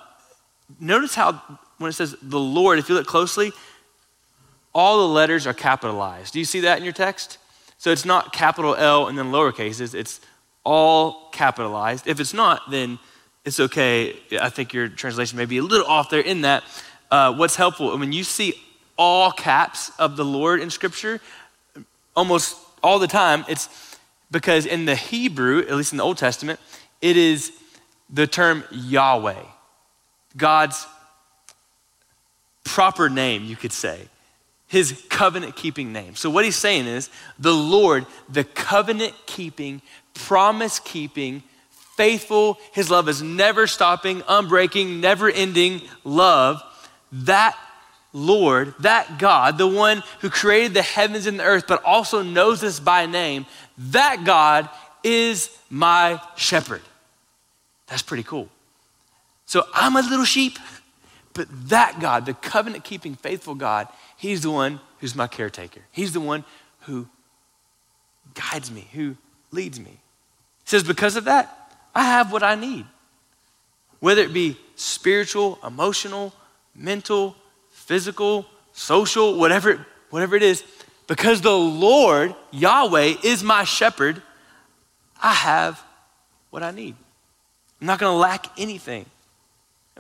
notice 0.79 1.15
how 1.15 1.43
when 1.79 1.89
it 1.89 1.95
says 1.95 2.15
the 2.23 2.39
Lord, 2.39 2.79
if 2.79 2.89
you 2.89 2.95
look 2.95 3.07
closely, 3.07 3.53
all 4.75 4.99
the 5.09 5.13
letters 5.13 5.47
are 5.47 5.55
capitalized. 5.55 6.33
Do 6.33 6.39
you 6.39 6.45
see 6.45 6.61
that 6.61 6.79
in 6.79 6.85
your 6.85 6.93
text? 6.93 7.39
So 7.79 7.91
it's 7.91 8.05
not 8.05 8.33
capital 8.33 8.77
L 8.77 9.09
and 9.09 9.17
then 9.17 9.33
lowercase, 9.33 9.81
it's, 9.81 9.95
it's 9.95 10.21
all 10.65 11.31
capitalized. 11.33 12.07
If 12.07 12.21
it's 12.21 12.35
not, 12.35 12.71
then 12.71 12.99
it's 13.45 13.59
okay. 13.59 14.17
I 14.39 14.51
think 14.51 14.75
your 14.75 14.89
translation 14.89 15.39
may 15.39 15.47
be 15.47 15.59
a 15.59 15.63
little 15.63 15.87
off 15.87 16.11
there 16.11 16.21
in 16.21 16.43
that. 16.43 16.63
Uh, 17.11 17.35
what's 17.35 17.57
helpful, 17.57 17.97
when 17.99 18.13
you 18.13 18.23
see 18.23 18.55
all 18.97 19.33
caps 19.33 19.91
of 19.99 20.17
the 20.17 20.25
Lord 20.25 20.61
in 20.61 20.69
Scripture, 20.69 21.21
almost 22.15 22.59
all 22.83 22.99
the 22.99 23.07
time, 23.07 23.45
it's 23.49 23.97
because 24.31 24.67
in 24.67 24.85
the 24.85 24.95
Hebrew, 24.95 25.61
at 25.61 25.75
least 25.75 25.93
in 25.93 25.99
the 25.99 26.05
Old 26.05 26.19
Testament, 26.19 26.61
it 27.01 27.17
is 27.17 27.51
the 28.11 28.27
term 28.27 28.63
Yahweh. 28.71 29.43
God's 30.37 30.87
proper 32.65 33.09
name, 33.09 33.45
you 33.45 33.57
could 33.57 33.73
say, 33.73 34.09
his 34.67 35.05
covenant 35.09 35.57
keeping 35.57 35.93
name. 35.93 36.15
So, 36.15 36.31
what 36.31 36.45
he's 36.45 36.57
saying 36.57 36.87
is 36.87 37.11
the 37.39 37.53
Lord, 37.53 38.07
the 38.29 38.45
covenant 38.45 39.15
keeping, 39.27 39.83
promise 40.15 40.79
keeping, 40.79 41.43
faithful, 41.97 42.59
his 42.73 42.91
love 42.91 43.09
is 43.09 43.21
never 43.21 43.67
stopping, 43.67 44.21
unbreaking, 44.23 45.01
never 45.01 45.29
ending 45.29 45.83
love. 46.05 46.63
That 47.13 47.59
Lord, 48.13 48.75
that 48.81 49.19
God, 49.19 49.59
the 49.59 49.67
one 49.67 50.03
who 50.21 50.31
created 50.31 50.75
the 50.75 50.83
heavens 50.83 51.27
and 51.27 51.39
the 51.39 51.45
earth, 51.45 51.65
but 51.67 51.83
also 51.85 52.23
knows 52.23 52.63
us 52.65 52.81
by 52.81 53.07
name, 53.07 53.47
that 53.79 54.25
God 54.25 54.69
is 55.03 55.51
my 55.69 56.21
shepherd. 56.37 56.83
That's 57.87 58.03
pretty 58.03 58.23
cool. 58.23 58.49
So 59.51 59.67
I'm 59.75 59.97
a 59.97 60.01
little 60.01 60.25
sheep, 60.25 60.61
but 61.35 61.49
that 61.71 61.99
God, 61.99 62.25
the 62.25 62.35
covenant 62.35 62.85
keeping, 62.85 63.17
faithful 63.17 63.57
God, 63.57 63.89
He's 64.17 64.43
the 64.43 64.51
one 64.53 64.79
who's 64.99 65.17
my 65.17 65.27
caretaker. 65.27 65.81
He's 65.91 66.13
the 66.13 66.21
one 66.21 66.45
who 66.83 67.09
guides 68.33 68.71
me, 68.71 68.87
who 68.93 69.17
leads 69.51 69.81
me. 69.81 69.91
He 69.91 70.67
says, 70.67 70.85
Because 70.85 71.17
of 71.17 71.25
that, 71.25 71.75
I 71.93 72.05
have 72.05 72.31
what 72.31 72.45
I 72.45 72.55
need. 72.55 72.87
Whether 73.99 74.23
it 74.23 74.33
be 74.33 74.57
spiritual, 74.77 75.59
emotional, 75.67 76.33
mental, 76.73 77.35
physical, 77.73 78.47
social, 78.73 79.37
whatever, 79.37 79.85
whatever 80.11 80.37
it 80.37 80.45
is, 80.45 80.63
because 81.09 81.41
the 81.41 81.51
Lord, 81.51 82.37
Yahweh, 82.53 83.17
is 83.25 83.43
my 83.43 83.65
shepherd, 83.65 84.23
I 85.21 85.33
have 85.33 85.83
what 86.51 86.63
I 86.63 86.71
need. 86.71 86.95
I'm 87.81 87.89
not 87.89 87.99
going 87.99 88.13
to 88.13 88.17
lack 88.17 88.47
anything. 88.57 89.07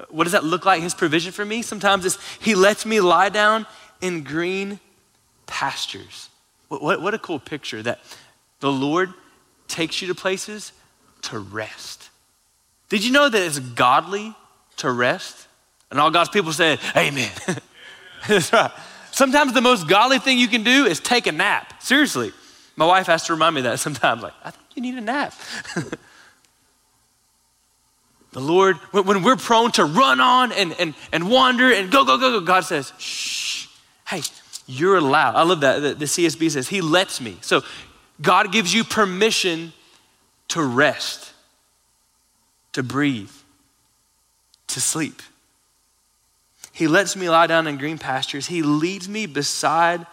What 0.09 0.25
does 0.25 0.33
that 0.33 0.45
look 0.45 0.65
like? 0.65 0.83
His 0.83 0.95
provision 0.95 1.33
for 1.33 1.45
me? 1.45 1.63
Sometimes 1.63 2.05
it's 2.05 2.19
He 2.41 2.55
lets 2.55 2.87
me 2.87 3.01
lie 3.01 3.29
down 3.29 3.67
in 4.01 4.23
green 4.23 4.81
pastures. 5.47 6.31
What, 6.69 6.83
what, 6.83 7.03
what 7.03 7.15
a 7.15 7.19
cool 7.19 7.39
picture 7.39 7.83
that 7.83 8.01
the 8.61 8.71
Lord 8.71 9.13
takes 9.69 10.01
you 10.01 10.09
to 10.09 10.15
places 10.15 10.73
to 11.23 11.39
rest. 11.39 12.11
Did 12.89 13.05
you 13.05 13.13
know 13.13 13.29
that 13.29 13.41
it's 13.41 13.59
godly 13.59 14.35
to 14.79 14.91
rest? 14.91 15.47
And 15.91 16.01
all 16.01 16.11
God's 16.11 16.31
people 16.31 16.53
said, 16.53 16.79
Amen. 16.97 17.31
That's 18.29 18.53
right. 18.53 18.71
Sometimes 19.11 19.53
the 19.53 19.61
most 19.61 19.89
godly 19.89 20.19
thing 20.19 20.39
you 20.39 20.49
can 20.49 20.63
do 20.63 20.87
is 20.87 21.01
take 21.01 21.27
a 21.27 21.33
nap. 21.33 21.83
Seriously. 21.83 22.33
My 22.77 22.87
wife 22.87 23.07
has 23.07 23.25
to 23.27 23.33
remind 23.33 23.55
me 23.55 23.63
that 23.63 23.79
sometimes. 23.81 24.23
Like, 24.23 24.33
I 24.45 24.51
think 24.51 24.65
you 24.75 24.83
need 24.83 24.95
a 24.95 25.01
nap. 25.01 25.35
the 28.33 28.41
Lord, 28.41 28.77
when 28.93 29.23
we're 29.23 29.37
prone 29.37 29.73
to 29.73 29.85
run 29.85 30.21
on 30.21 30.53
and, 30.53 30.73
and, 30.79 30.95
and 31.13 31.29
wander 31.29 31.73
and 31.73 31.91
go, 31.91 32.05
go, 32.05 32.17
go, 32.17 32.39
go, 32.39 32.41
God 32.41 32.61
says, 32.61 32.93
shh, 32.99 33.67
hey, 34.07 34.23
you're 34.67 34.97
allowed. 34.97 35.35
I 35.35 35.43
love 35.43 35.63
that. 35.63 35.81
The, 35.81 35.95
the 35.95 36.05
CSB 36.05 36.51
says, 36.53 36.69
He 36.69 36.81
lets 36.81 37.21
me. 37.21 37.37
So 37.41 37.63
God 38.23 38.53
gives 38.53 38.73
you 38.73 38.85
permission 38.85 39.73
to 40.49 40.63
rest, 40.63 41.33
to 42.73 42.85
breathe, 42.85 43.31
to 44.69 44.81
sleep. 44.81 45.23
He 46.73 46.87
lets 46.87 47.17
me 47.17 47.29
lie 47.29 47.49
down 47.49 47.67
in 47.67 47.79
green 47.79 47.99
pastures. 47.99 48.47
He 48.47 48.63
leads 48.63 49.09
me 49.09 49.27
beside 49.27 50.07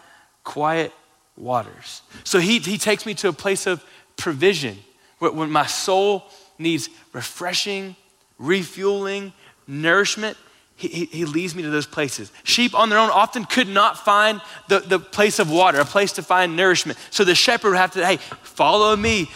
quiet 0.44 0.92
waters. 1.36 2.02
So 2.24 2.40
he, 2.40 2.58
he 2.58 2.80
takes 2.80 3.06
me 3.06 3.14
to 3.16 3.30
a 3.30 3.34
place 3.34 3.68
of 3.68 3.86
provision 4.16 4.78
when 5.20 5.52
my 5.52 5.68
soul 5.68 6.24
needs 6.58 6.90
refreshing, 7.14 7.96
refueling, 8.38 9.34
nourishment. 9.68 10.38
He, 10.76 10.88
he, 10.90 11.06
he, 11.06 11.26
leads 11.26 11.56
me 11.56 11.64
to 11.64 11.70
those 11.72 11.88
places. 11.88 12.32
Sheep 12.44 12.76
on 12.76 12.90
their 12.90 13.00
own 13.00 13.10
often 13.10 13.46
could 13.46 13.68
not 13.68 13.98
find 13.98 14.42
the, 14.68 14.80
the 14.80 15.00
place 15.00 15.40
of 15.40 15.50
water, 15.50 15.80
a 15.80 15.86
place 15.86 16.14
to 16.14 16.22
find 16.22 16.56
nourishment. 16.56 17.00
So 17.10 17.24
the 17.24 17.34
shepherd 17.34 17.70
would 17.70 17.78
have 17.78 17.94
to, 17.94 18.06
hey, 18.06 18.18
follow 18.44 18.96
me, 18.96 19.32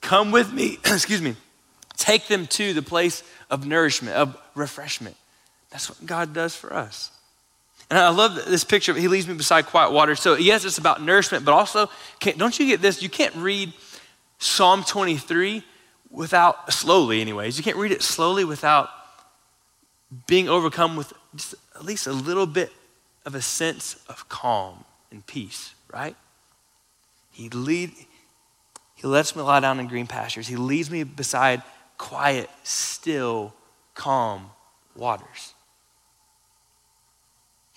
come 0.00 0.30
with 0.30 0.52
me, 0.52 0.78
excuse 0.84 1.20
me, 1.20 1.34
take 1.96 2.28
them 2.28 2.46
to 2.48 2.74
the 2.74 2.82
place 2.82 3.24
of 3.50 3.66
nourishment, 3.66 4.16
of 4.16 4.36
refreshment. 4.54 5.16
That's 5.70 5.90
what 5.90 6.06
God 6.06 6.32
does 6.32 6.54
for 6.54 6.72
us. 6.72 7.10
And 7.90 7.98
I 7.98 8.08
love 8.10 8.36
this 8.46 8.64
picture. 8.64 8.94
He 8.94 9.08
leads 9.08 9.26
me 9.26 9.34
beside 9.34 9.66
quiet 9.66 9.90
water. 9.90 10.14
So, 10.14 10.34
yes, 10.34 10.64
it's 10.64 10.78
about 10.78 11.02
nourishment, 11.02 11.44
but 11.44 11.52
also, 11.52 11.90
don't 12.36 12.58
you 12.58 12.66
get 12.66 12.80
this? 12.80 13.02
You 13.02 13.08
can't 13.08 13.34
read 13.34 13.72
Psalm 14.38 14.84
23 14.84 15.64
without, 16.14 16.72
slowly, 16.72 17.20
anyways, 17.20 17.58
you 17.58 17.64
can't 17.64 17.76
read 17.76 17.92
it 17.92 18.02
slowly 18.02 18.44
without 18.44 18.88
being 20.26 20.48
overcome 20.48 20.96
with 20.96 21.12
just 21.34 21.54
at 21.74 21.84
least 21.84 22.06
a 22.06 22.12
little 22.12 22.46
bit 22.46 22.70
of 23.26 23.34
a 23.34 23.42
sense 23.42 23.96
of 24.08 24.28
calm 24.28 24.84
and 25.10 25.26
peace, 25.26 25.74
right? 25.92 26.14
He 27.32 27.48
lead, 27.48 27.90
he 28.94 29.06
lets 29.06 29.34
me 29.34 29.42
lie 29.42 29.60
down 29.60 29.80
in 29.80 29.88
green 29.88 30.06
pastures. 30.06 30.46
He 30.46 30.56
leads 30.56 30.88
me 30.88 31.02
beside 31.02 31.62
quiet, 31.98 32.48
still, 32.62 33.52
calm 33.94 34.50
waters. 34.94 35.54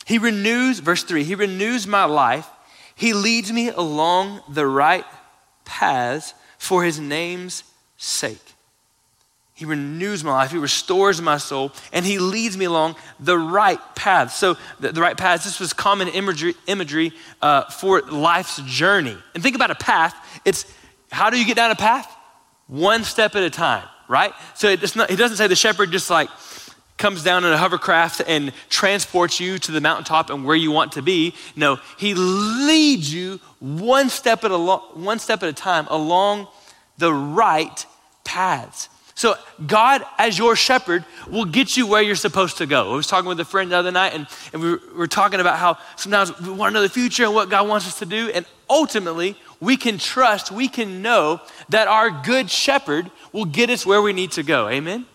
He 0.06 0.20
renews, 0.20 0.80
verse 0.80 1.04
3, 1.04 1.24
He 1.24 1.36
renews 1.36 1.88
my 1.88 2.06
life. 2.06 2.48
He 2.96 3.14
leads 3.14 3.52
me 3.52 3.70
along 3.70 4.42
the 4.48 4.66
right 4.66 5.06
paths 5.66 6.34
for 6.58 6.84
His 6.84 7.00
name's 7.00 7.64
sake. 7.98 8.54
He 9.58 9.66
renews 9.66 10.24
my 10.24 10.34
life, 10.34 10.52
He 10.52 10.60
restores 10.60 11.20
my 11.20 11.38
soul, 11.38 11.72
and 11.92 12.06
He 12.06 12.20
leads 12.20 12.56
me 12.56 12.66
along 12.66 12.96
the 13.20 13.38
right 13.38 13.80
path. 13.96 14.34
So, 14.34 14.56
the, 14.80 14.92
the 14.92 15.02
right 15.02 15.18
path, 15.18 15.44
this 15.44 15.60
was 15.60 15.74
common 15.74 16.08
imagery, 16.10 16.54
imagery 16.68 17.12
uh, 17.42 17.64
for 17.64 18.02
life's 18.02 18.62
journey. 18.66 19.18
And 19.34 19.42
think 19.42 19.56
about 19.56 19.72
a 19.72 19.76
path. 19.76 20.16
It's 20.46 20.72
how 21.12 21.32
do 21.32 21.40
you 21.40 21.46
get 21.46 21.56
down 21.56 21.72
a 21.72 21.76
path? 21.76 22.08
One 22.68 23.04
step 23.04 23.36
at 23.36 23.42
a 23.42 23.50
time, 23.50 23.88
right? 24.08 24.32
So, 24.54 24.70
it's 24.70 24.96
not, 24.96 25.10
He 25.10 25.16
doesn't 25.16 25.38
say 25.38 25.48
the 25.48 25.56
shepherd 25.56 25.92
just 25.92 26.12
like, 26.12 26.30
comes 26.98 27.24
down 27.24 27.44
in 27.44 27.52
a 27.52 27.58
hovercraft 27.58 28.22
and 28.28 28.52
transports 28.70 29.40
you 29.40 29.58
to 29.60 29.72
the 29.72 29.82
mountaintop 29.82 30.30
and 30.30 30.46
where 30.46 30.56
you 30.56 30.72
want 30.72 30.94
to 30.94 31.02
be. 31.02 31.34
No, 31.56 31.80
he 31.98 32.14
leads 32.14 33.12
you 33.14 33.40
one 33.60 34.10
step 34.10 34.44
at 34.44 34.52
a, 34.52 34.58
lo- 34.58 34.84
one 34.94 35.20
step 35.20 35.44
at 35.44 35.50
a 35.50 35.54
time 35.54 35.88
along 35.90 36.48
the 36.98 37.14
right 37.14 37.86
paths. 38.24 38.90
So, 39.18 39.36
God, 39.66 40.04
as 40.20 40.38
your 40.38 40.56
shepherd, 40.56 41.04
will 41.28 41.46
get 41.46 41.76
you 41.76 41.88
where 41.88 42.04
you're 42.04 42.16
supposed 42.16 42.58
to 42.58 42.68
go. 42.68 42.94
I 42.94 42.96
was 42.96 43.08
talking 43.08 43.28
with 43.28 43.40
a 43.40 43.46
friend 43.46 43.72
the 43.72 43.78
other 43.78 43.92
night, 43.92 44.14
and, 44.14 44.28
and 44.54 44.62
we, 44.62 44.72
were, 44.72 44.82
we 44.92 44.98
were 45.00 45.08
talking 45.08 45.40
about 45.40 45.58
how 45.58 45.80
sometimes 45.96 46.40
we 46.40 46.52
want 46.52 46.72
to 46.72 46.76
know 46.76 46.84
the 46.84 46.90
future 46.90 47.24
and 47.24 47.34
what 47.34 47.50
God 47.50 47.68
wants 47.68 47.88
us 47.88 47.98
to 47.98 48.06
do. 48.06 48.30
And 48.30 48.46
ultimately, 48.70 49.36
we 49.60 49.76
can 49.76 49.98
trust, 49.98 50.52
we 50.52 50.68
can 50.68 51.02
know 51.02 51.42
that 51.70 51.88
our 51.88 52.12
good 52.12 52.52
shepherd 52.52 53.10
will 53.32 53.46
get 53.46 53.72
us 53.72 53.88
where 53.88 54.04
we 54.04 54.14
need 54.14 54.34
to 54.34 54.44
go. 54.44 54.70
Amen? 54.70 55.08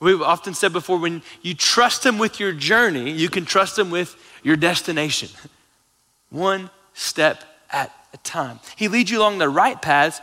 We've 0.00 0.22
often 0.22 0.54
said 0.54 0.72
before 0.72 0.98
when 0.98 1.22
you 1.42 1.54
trust 1.54 2.06
Him 2.06 2.16
with 2.16 2.40
your 2.40 2.52
journey, 2.52 3.10
you 3.10 3.28
can 3.28 3.44
trust 3.44 3.78
Him 3.78 3.90
with 3.90 4.16
your 4.42 4.56
destination. 4.56 5.28
One 6.30 6.70
step 6.94 7.44
at 7.70 7.92
a 8.14 8.16
time. 8.18 8.60
He 8.76 8.88
leads 8.88 9.10
you 9.10 9.18
along 9.18 9.36
the 9.36 9.48
right 9.48 9.80
paths 9.80 10.20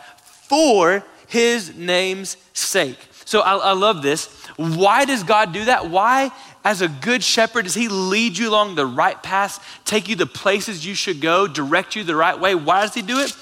for 0.47 1.03
His 1.27 1.75
name's 1.75 2.37
sake. 2.53 2.99
So 3.25 3.41
I, 3.41 3.55
I 3.55 3.73
love 3.73 4.01
this. 4.01 4.27
Why 4.57 5.05
does 5.05 5.23
God 5.23 5.51
do 5.51 5.65
that? 5.65 5.89
Why, 5.89 6.31
as 6.63 6.81
a 6.81 6.87
good 6.87 7.23
shepherd, 7.23 7.63
does 7.63 7.73
He 7.73 7.87
lead 7.87 8.37
you 8.37 8.49
along 8.49 8.75
the 8.75 8.85
right 8.85 9.21
path, 9.21 9.81
take 9.85 10.07
you 10.07 10.15
the 10.15 10.25
places 10.25 10.85
you 10.85 10.95
should 10.95 11.21
go, 11.21 11.47
direct 11.47 11.95
you 11.95 12.03
the 12.03 12.15
right 12.15 12.39
way? 12.39 12.55
Why 12.55 12.81
does 12.81 12.93
He 12.93 13.01
do 13.01 13.19
it? 13.19 13.35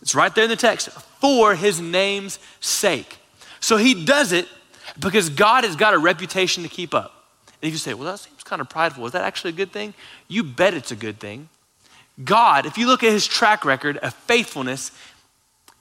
It's 0.00 0.14
right 0.14 0.34
there 0.34 0.44
in 0.44 0.50
the 0.50 0.56
text 0.56 0.90
for 0.90 1.54
His 1.54 1.80
name's 1.80 2.38
sake. 2.60 3.18
So 3.60 3.76
He 3.76 4.04
does 4.04 4.32
it 4.32 4.46
because 4.98 5.28
God 5.28 5.64
has 5.64 5.76
got 5.76 5.94
a 5.94 5.98
reputation 5.98 6.62
to 6.62 6.68
keep 6.68 6.94
up. 6.94 7.12
And 7.62 7.68
if 7.68 7.72
you 7.72 7.78
say, 7.78 7.94
well, 7.94 8.10
that 8.10 8.18
seems 8.18 8.42
kind 8.42 8.60
of 8.60 8.68
prideful, 8.68 9.06
is 9.06 9.12
that 9.12 9.24
actually 9.24 9.50
a 9.50 9.56
good 9.56 9.72
thing? 9.72 9.94
You 10.28 10.44
bet 10.44 10.74
it's 10.74 10.92
a 10.92 10.96
good 10.96 11.18
thing. 11.18 11.48
God, 12.22 12.64
if 12.64 12.78
you 12.78 12.86
look 12.86 13.02
at 13.02 13.12
his 13.12 13.26
track 13.26 13.64
record 13.64 13.98
of 13.98 14.14
faithfulness 14.14 14.90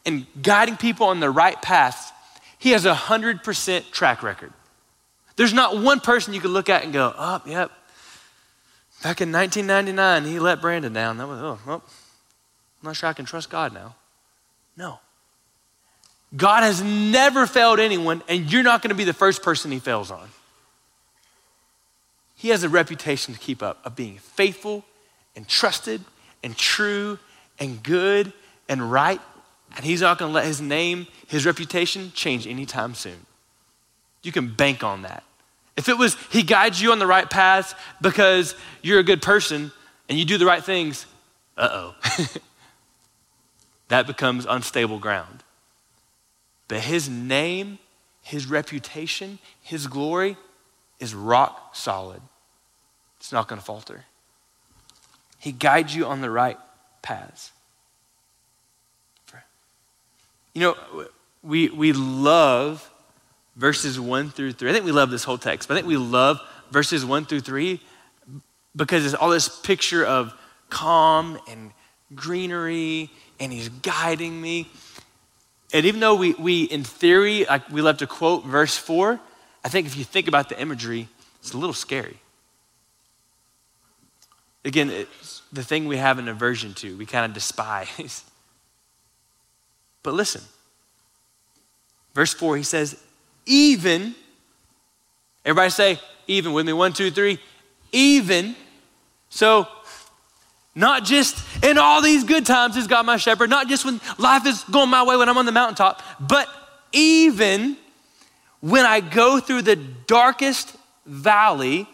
and 0.05 0.25
guiding 0.41 0.77
people 0.77 1.07
on 1.07 1.19
the 1.19 1.29
right 1.29 1.59
path, 1.61 2.11
he 2.57 2.71
has 2.71 2.85
a 2.85 2.93
100% 2.93 3.91
track 3.91 4.23
record. 4.23 4.53
There's 5.35 5.53
not 5.53 5.77
one 5.77 5.99
person 5.99 6.33
you 6.33 6.41
can 6.41 6.51
look 6.51 6.69
at 6.69 6.83
and 6.83 6.93
go, 6.93 7.13
oh, 7.17 7.41
yep. 7.45 7.71
Back 9.03 9.21
in 9.21 9.31
1999, 9.31 10.25
he 10.31 10.39
let 10.39 10.61
Brandon 10.61 10.93
down. 10.93 11.17
That 11.17 11.27
was, 11.27 11.39
oh, 11.41 11.59
well, 11.65 11.83
I'm 12.81 12.87
not 12.87 12.95
sure 12.95 13.09
I 13.09 13.13
can 13.13 13.25
trust 13.25 13.49
God 13.49 13.73
now. 13.73 13.95
No. 14.77 14.99
God 16.35 16.63
has 16.63 16.81
never 16.81 17.45
failed 17.45 17.79
anyone, 17.79 18.23
and 18.27 18.51
you're 18.51 18.63
not 18.63 18.81
going 18.81 18.89
to 18.89 18.95
be 18.95 19.03
the 19.03 19.13
first 19.13 19.43
person 19.43 19.71
he 19.71 19.79
fails 19.79 20.11
on. 20.11 20.29
He 22.35 22.49
has 22.49 22.63
a 22.63 22.69
reputation 22.69 23.33
to 23.33 23.39
keep 23.39 23.63
up 23.63 23.79
of 23.85 23.95
being 23.95 24.17
faithful 24.17 24.85
and 25.35 25.47
trusted 25.47 26.01
and 26.43 26.55
true 26.55 27.19
and 27.59 27.81
good 27.81 28.33
and 28.67 28.91
right. 28.91 29.21
And 29.75 29.85
he's 29.85 30.01
not 30.01 30.17
going 30.17 30.29
to 30.29 30.33
let 30.33 30.45
his 30.45 30.61
name, 30.61 31.07
his 31.27 31.45
reputation 31.45 32.11
change 32.13 32.47
anytime 32.47 32.95
soon. 32.95 33.25
You 34.23 34.31
can 34.31 34.53
bank 34.53 34.83
on 34.83 35.03
that. 35.03 35.23
If 35.75 35.89
it 35.89 35.97
was 35.97 36.15
he 36.31 36.43
guides 36.43 36.81
you 36.81 36.91
on 36.91 36.99
the 36.99 37.07
right 37.07 37.29
path 37.29 37.79
because 38.01 38.55
you're 38.81 38.99
a 38.99 39.03
good 39.03 39.21
person 39.21 39.71
and 40.07 40.17
you 40.17 40.25
do 40.25 40.37
the 40.37 40.45
right 40.45 40.63
things, 40.63 41.05
uh 41.57 41.69
oh. 41.71 41.95
that 43.89 44.07
becomes 44.07 44.45
unstable 44.45 44.99
ground. 44.99 45.43
But 46.67 46.79
his 46.79 47.09
name, 47.09 47.79
his 48.21 48.47
reputation, 48.47 49.39
his 49.61 49.87
glory 49.87 50.37
is 50.99 51.13
rock 51.13 51.75
solid. 51.75 52.21
It's 53.17 53.31
not 53.31 53.47
going 53.47 53.59
to 53.59 53.65
falter. 53.65 54.05
He 55.39 55.51
guides 55.51 55.95
you 55.95 56.05
on 56.05 56.21
the 56.21 56.31
right 56.31 56.57
paths. 57.01 57.51
You 60.55 60.61
know, 60.61 61.07
we, 61.43 61.69
we 61.69 61.91
love 61.93 62.89
verses 63.55 63.99
1 63.99 64.31
through 64.31 64.53
3. 64.53 64.69
I 64.69 64.73
think 64.73 64.85
we 64.85 64.93
love 64.93 65.11
this 65.11 65.25
whole 65.25 65.37
text, 65.37 65.67
but 65.67 65.75
I 65.75 65.77
think 65.77 65.87
we 65.87 65.97
love 65.97 66.39
verses 66.71 67.05
1 67.05 67.25
through 67.25 67.41
3 67.41 67.79
because 68.75 69.05
it's 69.05 69.13
all 69.13 69.29
this 69.29 69.49
picture 69.49 70.03
of 70.03 70.33
calm 70.69 71.37
and 71.49 71.71
greenery, 72.13 73.11
and 73.39 73.51
he's 73.51 73.69
guiding 73.69 74.41
me. 74.41 74.69
And 75.73 75.85
even 75.85 75.99
though 75.99 76.15
we, 76.15 76.33
we 76.33 76.63
in 76.63 76.83
theory, 76.83 77.45
like 77.45 77.69
we 77.69 77.81
love 77.81 77.97
to 77.97 78.07
quote 78.07 78.45
verse 78.45 78.77
4, 78.77 79.19
I 79.63 79.69
think 79.69 79.87
if 79.87 79.97
you 79.97 80.05
think 80.05 80.27
about 80.27 80.47
the 80.49 80.59
imagery, 80.59 81.09
it's 81.39 81.53
a 81.53 81.57
little 81.57 81.73
scary. 81.73 82.17
Again, 84.63 85.05
the 85.51 85.63
thing 85.63 85.85
we 85.85 85.97
have 85.97 86.17
an 86.17 86.27
aversion 86.27 86.73
to, 86.75 86.97
we 86.97 87.05
kind 87.05 87.25
of 87.25 87.33
despise. 87.33 88.23
But 90.05 90.13
listen, 90.13 90.41
verse 92.13 92.31
4, 92.31 92.57
he 92.57 92.63
says, 92.63 92.95
even, 93.47 94.13
everybody 95.43 95.71
say, 95.71 95.99
even 96.27 96.53
with 96.53 96.67
me, 96.67 96.73
one, 96.73 96.93
two, 96.93 97.09
three, 97.09 97.39
even. 97.91 98.55
So, 99.29 99.67
not 100.75 101.05
just 101.05 101.43
in 101.63 101.79
all 101.79 102.03
these 102.03 102.23
good 102.23 102.45
times 102.45 102.77
is 102.77 102.85
God 102.85 103.07
my 103.07 103.17
shepherd, 103.17 103.49
not 103.49 103.67
just 103.67 103.83
when 103.83 103.99
life 104.19 104.45
is 104.45 104.63
going 104.65 104.91
my 104.91 105.03
way 105.03 105.17
when 105.17 105.27
I'm 105.27 105.39
on 105.39 105.47
the 105.47 105.51
mountaintop, 105.51 106.03
but 106.19 106.47
even 106.91 107.75
when 108.59 108.85
I 108.85 108.99
go 108.99 109.39
through 109.39 109.63
the 109.63 109.75
darkest 109.75 110.75
valley, 111.07 111.87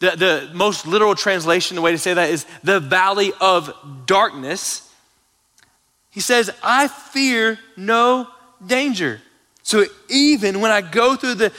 the, 0.00 0.10
the 0.10 0.50
most 0.52 0.86
literal 0.86 1.14
translation, 1.14 1.76
the 1.76 1.80
way 1.80 1.92
to 1.92 1.98
say 1.98 2.12
that 2.12 2.28
is 2.28 2.44
the 2.62 2.78
valley 2.78 3.32
of 3.40 3.72
darkness. 4.04 4.90
He 6.14 6.20
says, 6.20 6.48
I 6.62 6.86
fear 6.86 7.58
no 7.76 8.28
danger. 8.64 9.20
So 9.64 9.84
even 10.08 10.60
when 10.60 10.70
I 10.70 10.80
go 10.80 11.16
through 11.16 11.34
the, 11.34 11.52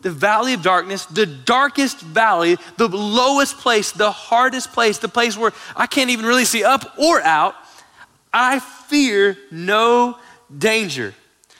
the 0.00 0.10
valley 0.10 0.52
of 0.52 0.62
darkness, 0.62 1.04
the 1.06 1.26
darkest 1.26 2.00
valley, 2.00 2.56
the 2.76 2.88
lowest 2.88 3.58
place, 3.58 3.92
the 3.92 4.10
hardest 4.10 4.72
place, 4.72 4.98
the 4.98 5.06
place 5.08 5.38
where 5.38 5.52
I 5.76 5.86
can't 5.86 6.10
even 6.10 6.26
really 6.26 6.44
see 6.44 6.64
up 6.64 6.98
or 6.98 7.22
out, 7.22 7.54
I 8.32 8.58
fear 8.58 9.38
no 9.52 10.18
danger. 10.58 11.14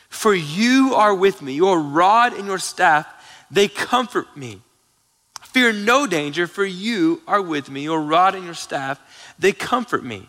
For 0.09 0.35
you 0.35 0.95
are 0.97 1.15
with 1.15 1.43
me, 1.43 1.53
your 1.53 1.79
rod 1.79 2.33
and 2.33 2.49
your 2.49 2.59
staff, 2.59 3.07
they 3.49 3.69
comfort 3.69 4.37
me. 4.37 4.61
Fear 5.43 5.73
no 5.75 6.09
danger, 6.09 6.49
for 6.49 6.65
you 6.65 7.23
are 7.29 7.43
with 7.43 7.71
me, 7.71 7.83
your 7.83 8.03
rod 8.03 8.35
and 8.35 8.45
your 8.45 8.55
staff, 8.55 9.01
they 9.39 9.53
comfort 9.53 10.03
me. 10.03 10.29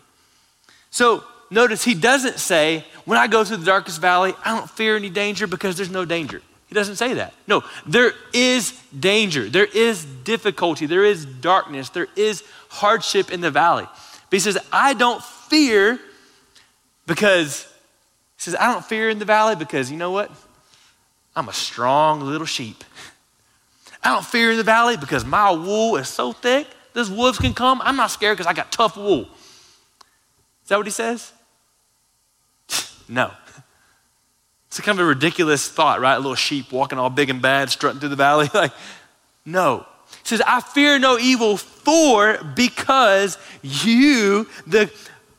So 0.90 1.24
notice 1.52 1.84
he 1.84 1.94
doesn't 1.94 2.38
say, 2.38 2.84
when 3.04 3.18
I 3.18 3.26
go 3.26 3.44
through 3.44 3.58
the 3.58 3.66
darkest 3.66 4.00
valley, 4.00 4.34
I 4.44 4.56
don't 4.56 4.70
fear 4.70 4.96
any 4.96 5.10
danger 5.10 5.46
because 5.46 5.76
there's 5.76 5.90
no 5.90 6.04
danger. 6.04 6.42
He 6.66 6.74
doesn't 6.74 6.96
say 6.96 7.14
that. 7.14 7.34
No, 7.46 7.62
there 7.86 8.12
is 8.32 8.72
danger, 8.98 9.48
there 9.48 9.66
is 9.66 10.04
difficulty, 10.04 10.86
there 10.86 11.04
is 11.04 11.26
darkness, 11.26 11.90
there 11.90 12.08
is 12.16 12.42
hardship 12.70 13.30
in 13.30 13.42
the 13.42 13.50
valley. 13.50 13.84
But 13.84 14.32
he 14.36 14.40
says, 14.40 14.56
I 14.72 14.94
don't 14.94 15.22
fear 15.22 16.00
because, 17.06 17.64
he 18.36 18.42
says, 18.42 18.56
I 18.58 18.72
don't 18.72 18.84
fear 18.84 19.10
in 19.10 19.18
the 19.18 19.26
valley 19.26 19.54
because 19.54 19.90
you 19.90 19.98
know 19.98 20.12
what? 20.12 20.30
I'm 21.36 21.48
a 21.48 21.52
strong 21.52 22.20
little 22.20 22.46
sheep. 22.46 22.84
I 24.02 24.08
don't 24.08 24.24
fear 24.24 24.52
in 24.52 24.56
the 24.56 24.64
valley 24.64 24.96
because 24.96 25.24
my 25.24 25.50
wool 25.50 25.96
is 25.96 26.08
so 26.08 26.32
thick, 26.32 26.66
those 26.94 27.10
wolves 27.10 27.38
can 27.38 27.52
come. 27.52 27.82
I'm 27.82 27.96
not 27.96 28.10
scared 28.10 28.38
because 28.38 28.48
I 28.48 28.54
got 28.54 28.72
tough 28.72 28.96
wool. 28.96 29.22
Is 29.22 30.68
that 30.68 30.78
what 30.78 30.86
he 30.86 30.90
says? 30.90 31.32
No. 33.12 33.30
It's 34.68 34.80
kind 34.80 34.98
of 34.98 35.04
a 35.04 35.08
ridiculous 35.08 35.68
thought, 35.68 36.00
right? 36.00 36.14
A 36.14 36.18
little 36.18 36.34
sheep 36.34 36.72
walking 36.72 36.98
all 36.98 37.10
big 37.10 37.28
and 37.28 37.42
bad, 37.42 37.68
strutting 37.68 38.00
through 38.00 38.08
the 38.08 38.16
valley. 38.16 38.48
like, 38.54 38.72
no. 39.44 39.86
He 40.22 40.28
says, 40.28 40.42
I 40.46 40.60
fear 40.60 40.98
no 40.98 41.18
evil, 41.18 41.58
for 41.58 42.38
because 42.56 43.36
you, 43.62 44.48
the 44.66 44.90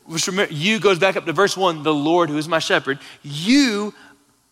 which 0.05 0.27
remember, 0.27 0.53
you 0.53 0.79
goes 0.79 0.99
back 0.99 1.15
up 1.15 1.25
to 1.25 1.33
verse 1.33 1.55
one, 1.57 1.81
the 1.81 1.93
Lord 1.93 2.29
who 2.29 2.38
is 2.38 2.47
my 2.47 2.59
shepherd, 2.59 2.99
you 3.23 3.93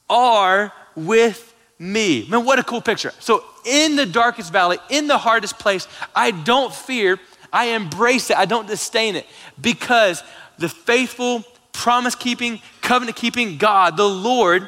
are 0.09 0.73
with 0.95 1.53
me. 1.77 2.25
Man, 2.29 2.45
what 2.45 2.57
a 2.57 2.63
cool 2.63 2.81
picture. 2.81 3.11
So, 3.19 3.43
in 3.65 3.95
the 3.95 4.05
darkest 4.05 4.51
valley, 4.51 4.77
in 4.89 5.07
the 5.07 5.17
hardest 5.17 5.59
place, 5.59 5.87
I 6.15 6.31
don't 6.31 6.73
fear, 6.73 7.19
I 7.51 7.67
embrace 7.67 8.29
it, 8.29 8.37
I 8.37 8.45
don't 8.45 8.67
disdain 8.67 9.15
it, 9.15 9.27
because 9.59 10.23
the 10.57 10.69
faithful, 10.69 11.43
promise 11.73 12.15
keeping, 12.15 12.61
covenant 12.91 13.15
keeping 13.15 13.57
God, 13.57 13.95
the 13.95 14.03
Lord, 14.03 14.67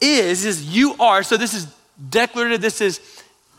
is, 0.00 0.46
is 0.46 0.74
you 0.74 0.96
are. 0.98 1.22
So 1.22 1.36
this 1.36 1.52
is 1.52 1.66
declarative, 2.08 2.62
this 2.62 2.80
is 2.80 2.98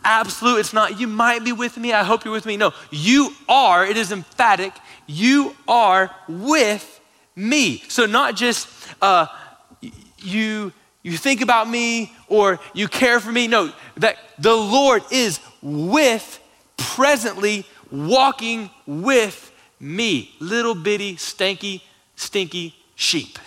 absolute. 0.03 0.61
It's 0.61 0.73
not, 0.73 0.99
you 0.99 1.05
might 1.05 1.43
be 1.45 1.51
with 1.51 1.77
me, 1.77 1.93
I 1.93 2.03
hope 2.03 2.25
you're 2.25 2.33
with 2.33 2.47
me. 2.47 2.57
No, 2.57 2.73
you 2.89 3.35
are, 3.47 3.85
it 3.85 3.95
is 3.95 4.11
emphatic, 4.11 4.73
you 5.05 5.55
are 5.67 6.09
with 6.27 6.99
me. 7.35 7.83
So 7.87 8.07
not 8.07 8.35
just 8.35 8.67
uh, 8.99 9.27
you 10.17 10.73
you 11.03 11.15
think 11.15 11.41
about 11.41 11.69
me 11.69 12.13
or 12.27 12.59
you 12.73 12.87
care 12.87 13.19
for 13.19 13.31
me. 13.31 13.45
No, 13.45 13.71
that 13.97 14.17
the 14.39 14.55
Lord 14.55 15.03
is 15.11 15.39
with, 15.61 16.39
presently 16.77 17.67
walking 17.91 18.71
with 18.87 19.51
me. 19.79 20.31
Little 20.39 20.73
bitty, 20.73 21.17
stanky, 21.17 21.83
stinky 22.15 22.73
sheep. 22.95 23.37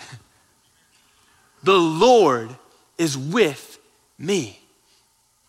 The 1.67 1.73
Lord 1.73 2.55
is 2.97 3.17
with 3.17 3.77
me. 4.17 4.57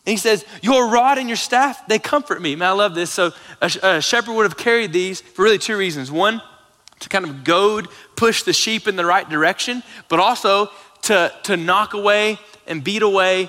And 0.04 0.10
he 0.10 0.16
says, 0.16 0.44
Your 0.62 0.88
rod 0.88 1.16
and 1.16 1.28
your 1.28 1.36
staff, 1.36 1.86
they 1.86 2.00
comfort 2.00 2.42
me. 2.42 2.56
Man, 2.56 2.70
I 2.70 2.72
love 2.72 2.96
this. 2.96 3.08
So 3.08 3.30
a, 3.62 3.70
a 3.84 4.02
shepherd 4.02 4.32
would 4.32 4.42
have 4.42 4.56
carried 4.56 4.92
these 4.92 5.20
for 5.20 5.42
really 5.42 5.58
two 5.58 5.76
reasons. 5.76 6.10
One, 6.10 6.42
to 6.98 7.08
kind 7.08 7.24
of 7.24 7.44
goad, 7.44 7.86
push 8.16 8.42
the 8.42 8.52
sheep 8.52 8.88
in 8.88 8.96
the 8.96 9.04
right 9.04 9.28
direction, 9.30 9.84
but 10.08 10.18
also 10.18 10.72
to, 11.02 11.32
to 11.44 11.56
knock 11.56 11.94
away 11.94 12.40
and 12.66 12.82
beat 12.82 13.02
away 13.02 13.48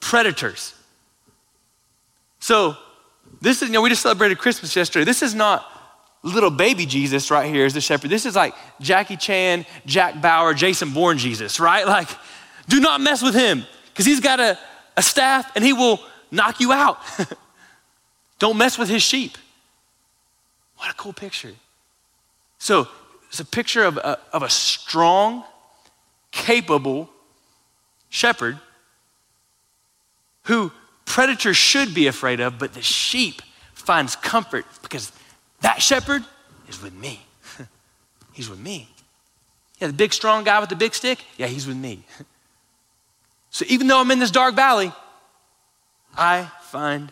predators. 0.00 0.74
So, 2.40 2.76
this 3.40 3.62
is, 3.62 3.70
you 3.70 3.72
know, 3.72 3.80
we 3.80 3.88
just 3.88 4.02
celebrated 4.02 4.36
Christmas 4.36 4.76
yesterday. 4.76 5.06
This 5.06 5.22
is 5.22 5.34
not 5.34 5.64
little 6.22 6.50
baby 6.50 6.86
Jesus 6.86 7.30
right 7.30 7.52
here 7.52 7.66
is 7.66 7.74
the 7.74 7.80
shepherd. 7.80 8.10
This 8.10 8.26
is 8.26 8.36
like 8.36 8.54
Jackie 8.80 9.16
Chan, 9.16 9.66
Jack 9.86 10.20
Bauer, 10.20 10.54
Jason 10.54 10.92
Bourne 10.92 11.18
Jesus, 11.18 11.58
right? 11.58 11.86
Like, 11.86 12.08
do 12.68 12.80
not 12.80 13.00
mess 13.00 13.22
with 13.22 13.34
him 13.34 13.64
because 13.88 14.06
he's 14.06 14.20
got 14.20 14.38
a, 14.38 14.58
a 14.96 15.02
staff 15.02 15.50
and 15.56 15.64
he 15.64 15.72
will 15.72 16.00
knock 16.30 16.60
you 16.60 16.72
out. 16.72 16.98
Don't 18.38 18.56
mess 18.56 18.78
with 18.78 18.88
his 18.88 19.02
sheep. 19.02 19.36
What 20.76 20.90
a 20.90 20.94
cool 20.94 21.12
picture. 21.12 21.52
So, 22.58 22.88
it's 23.28 23.40
a 23.40 23.44
picture 23.44 23.84
of 23.84 23.96
a, 23.96 24.18
of 24.32 24.42
a 24.42 24.50
strong, 24.50 25.42
capable 26.32 27.08
shepherd 28.10 28.58
who 30.44 30.70
predators 31.04 31.56
should 31.56 31.94
be 31.94 32.06
afraid 32.06 32.40
of, 32.40 32.58
but 32.58 32.74
the 32.74 32.82
sheep 32.82 33.40
finds 33.74 34.16
comfort 34.16 34.66
because 34.82 35.12
that 35.62 35.80
shepherd 35.80 36.24
is 36.68 36.82
with 36.82 36.94
me. 36.94 37.24
he's 38.32 38.50
with 38.50 38.60
me. 38.60 38.88
Yeah, 39.78 39.88
the 39.88 39.92
big 39.92 40.12
strong 40.12 40.44
guy 40.44 40.60
with 40.60 40.68
the 40.68 40.76
big 40.76 40.94
stick, 40.94 41.24
yeah, 41.36 41.46
he's 41.46 41.66
with 41.66 41.76
me. 41.76 42.04
so 43.50 43.64
even 43.68 43.86
though 43.86 44.00
I'm 44.00 44.10
in 44.10 44.18
this 44.18 44.30
dark 44.30 44.54
valley, 44.54 44.92
I 46.16 46.50
find 46.62 47.10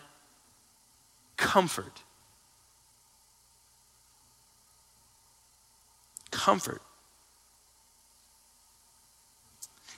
comfort. 1.37 2.01
Comfort. 6.29 6.81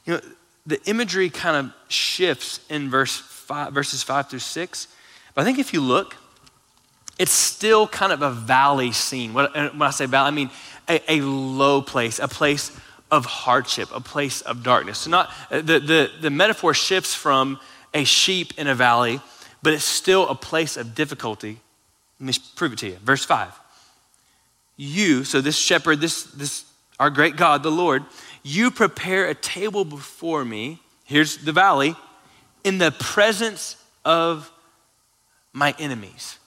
You 0.06 0.14
know, 0.14 0.22
the 0.66 0.82
imagery 0.86 1.30
kind 1.30 1.58
of 1.58 1.74
shifts 1.92 2.60
in 2.70 2.90
verse 2.90 3.18
five, 3.18 3.74
verses 3.74 4.04
five 4.04 4.30
through 4.30 4.40
six. 4.40 4.88
But 5.34 5.42
I 5.42 5.46
think 5.46 5.60
if 5.60 5.74
you 5.74 5.82
look, 5.82 6.16
it's 7.20 7.32
still 7.32 7.88
kind 7.88 8.12
of 8.12 8.22
a 8.22 8.32
valley 8.32 8.92
scene. 8.92 9.36
Uh, 9.36 9.70
when 9.70 9.82
I 9.82 9.92
say 9.92 10.06
valley, 10.06 10.28
I 10.28 10.32
mean 10.32 10.50
a, 10.90 11.12
a 11.12 11.22
low 11.22 11.82
place, 11.82 12.20
a 12.20 12.28
place 12.28 12.72
of 13.12 13.26
hardship, 13.26 13.90
a 13.94 14.02
place 14.02 14.42
of 14.42 14.64
darkness. 14.64 15.00
So 15.00 15.12
not 15.12 15.30
uh, 15.52 15.62
the, 15.62 15.80
the, 15.80 16.12
the 16.22 16.30
metaphor 16.30 16.74
shifts 16.74 17.14
from 17.14 17.60
a 17.94 18.04
sheep 18.04 18.54
in 18.58 18.68
a 18.68 18.76
valley, 18.76 19.22
but 19.62 19.74
it's 19.74 19.86
still 19.86 20.28
a 20.28 20.36
place 20.36 20.78
of 20.78 20.96
difficulty. 20.96 21.60
Let 22.20 22.28
me 22.28 22.34
prove 22.56 22.74
it 22.74 22.80
to 22.80 22.88
you. 22.88 22.98
Verse 23.04 23.24
5. 23.24 23.60
You, 24.76 25.24
so 25.24 25.42
this 25.42 25.56
shepherd, 25.56 26.02
this, 26.02 26.24
this 26.24 26.66
our 27.00 27.12
great 27.12 27.36
God, 27.36 27.62
the 27.62 27.72
Lord, 27.72 28.04
you 28.42 28.72
prepare 28.72 29.28
a 29.28 29.36
table 29.36 29.86
before 29.86 30.44
me. 30.44 30.80
Here's 31.06 31.38
the 31.38 31.52
valley, 31.52 31.96
in 32.64 32.78
the 32.80 32.92
presence 32.92 33.76
of 34.04 34.52
my 35.52 35.76
enemies. 35.78 36.40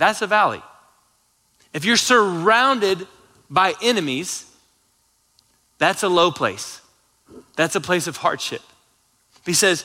That's 0.00 0.22
a 0.22 0.26
valley. 0.26 0.62
If 1.74 1.84
you're 1.84 1.98
surrounded 1.98 3.06
by 3.50 3.74
enemies, 3.82 4.46
that's 5.76 6.02
a 6.02 6.08
low 6.08 6.30
place. 6.30 6.80
That's 7.54 7.76
a 7.76 7.82
place 7.82 8.06
of 8.06 8.16
hardship. 8.16 8.62
He 9.44 9.52
says, 9.52 9.84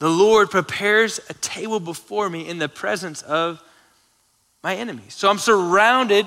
The 0.00 0.10
Lord 0.10 0.50
prepares 0.50 1.20
a 1.30 1.34
table 1.34 1.78
before 1.78 2.28
me 2.28 2.48
in 2.48 2.58
the 2.58 2.68
presence 2.68 3.22
of 3.22 3.62
my 4.64 4.74
enemies. 4.74 5.14
So 5.14 5.30
I'm 5.30 5.38
surrounded. 5.38 6.26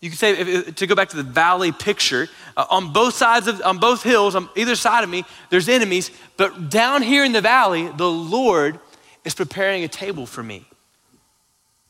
You 0.00 0.10
can 0.10 0.18
say, 0.18 0.32
if, 0.32 0.74
to 0.74 0.86
go 0.88 0.96
back 0.96 1.10
to 1.10 1.16
the 1.16 1.22
valley 1.22 1.70
picture, 1.70 2.28
uh, 2.56 2.66
on 2.70 2.92
both 2.92 3.14
sides 3.14 3.46
of, 3.46 3.62
on 3.62 3.78
both 3.78 4.02
hills, 4.02 4.34
on 4.34 4.48
either 4.56 4.74
side 4.74 5.04
of 5.04 5.10
me, 5.10 5.24
there's 5.50 5.68
enemies. 5.68 6.10
But 6.36 6.70
down 6.70 7.02
here 7.02 7.24
in 7.24 7.30
the 7.30 7.40
valley, 7.40 7.88
the 7.96 8.10
Lord 8.10 8.80
is 9.24 9.32
preparing 9.32 9.84
a 9.84 9.88
table 9.88 10.26
for 10.26 10.42
me 10.42 10.67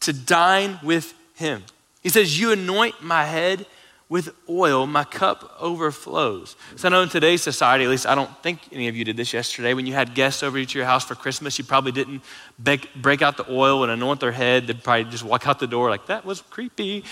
to 0.08 0.14
dine 0.14 0.80
with 0.82 1.12
Him. 1.34 1.62
He 2.02 2.08
says, 2.08 2.40
You 2.40 2.52
anoint 2.52 3.02
my 3.02 3.26
head 3.26 3.66
with 4.08 4.34
oil, 4.48 4.86
my 4.86 5.04
cup 5.04 5.54
overflows. 5.60 6.56
So 6.76 6.88
I 6.88 6.90
know 6.90 7.02
in 7.02 7.10
today's 7.10 7.42
society, 7.42 7.84
at 7.84 7.90
least 7.90 8.06
I 8.06 8.14
don't 8.14 8.34
think 8.42 8.60
any 8.72 8.88
of 8.88 8.96
you 8.96 9.04
did 9.04 9.18
this 9.18 9.34
yesterday. 9.34 9.74
When 9.74 9.84
you 9.84 9.92
had 9.92 10.14
guests 10.14 10.42
over 10.42 10.64
to 10.64 10.78
your 10.78 10.86
house 10.86 11.04
for 11.04 11.14
Christmas, 11.14 11.58
you 11.58 11.64
probably 11.66 11.92
didn't 11.92 12.22
break, 12.58 13.20
out 13.20 13.36
the 13.36 13.44
oil 13.52 13.82
and 13.82 13.92
anoint 13.92 14.20
their 14.20 14.32
head. 14.32 14.66
They'd 14.66 14.82
probably 14.82 15.10
just 15.10 15.24
walk 15.24 15.46
out 15.46 15.58
the 15.58 15.66
door 15.66 15.90
like, 15.90 16.06
that 16.06 16.24
was 16.24 16.40
creepy. 16.40 17.04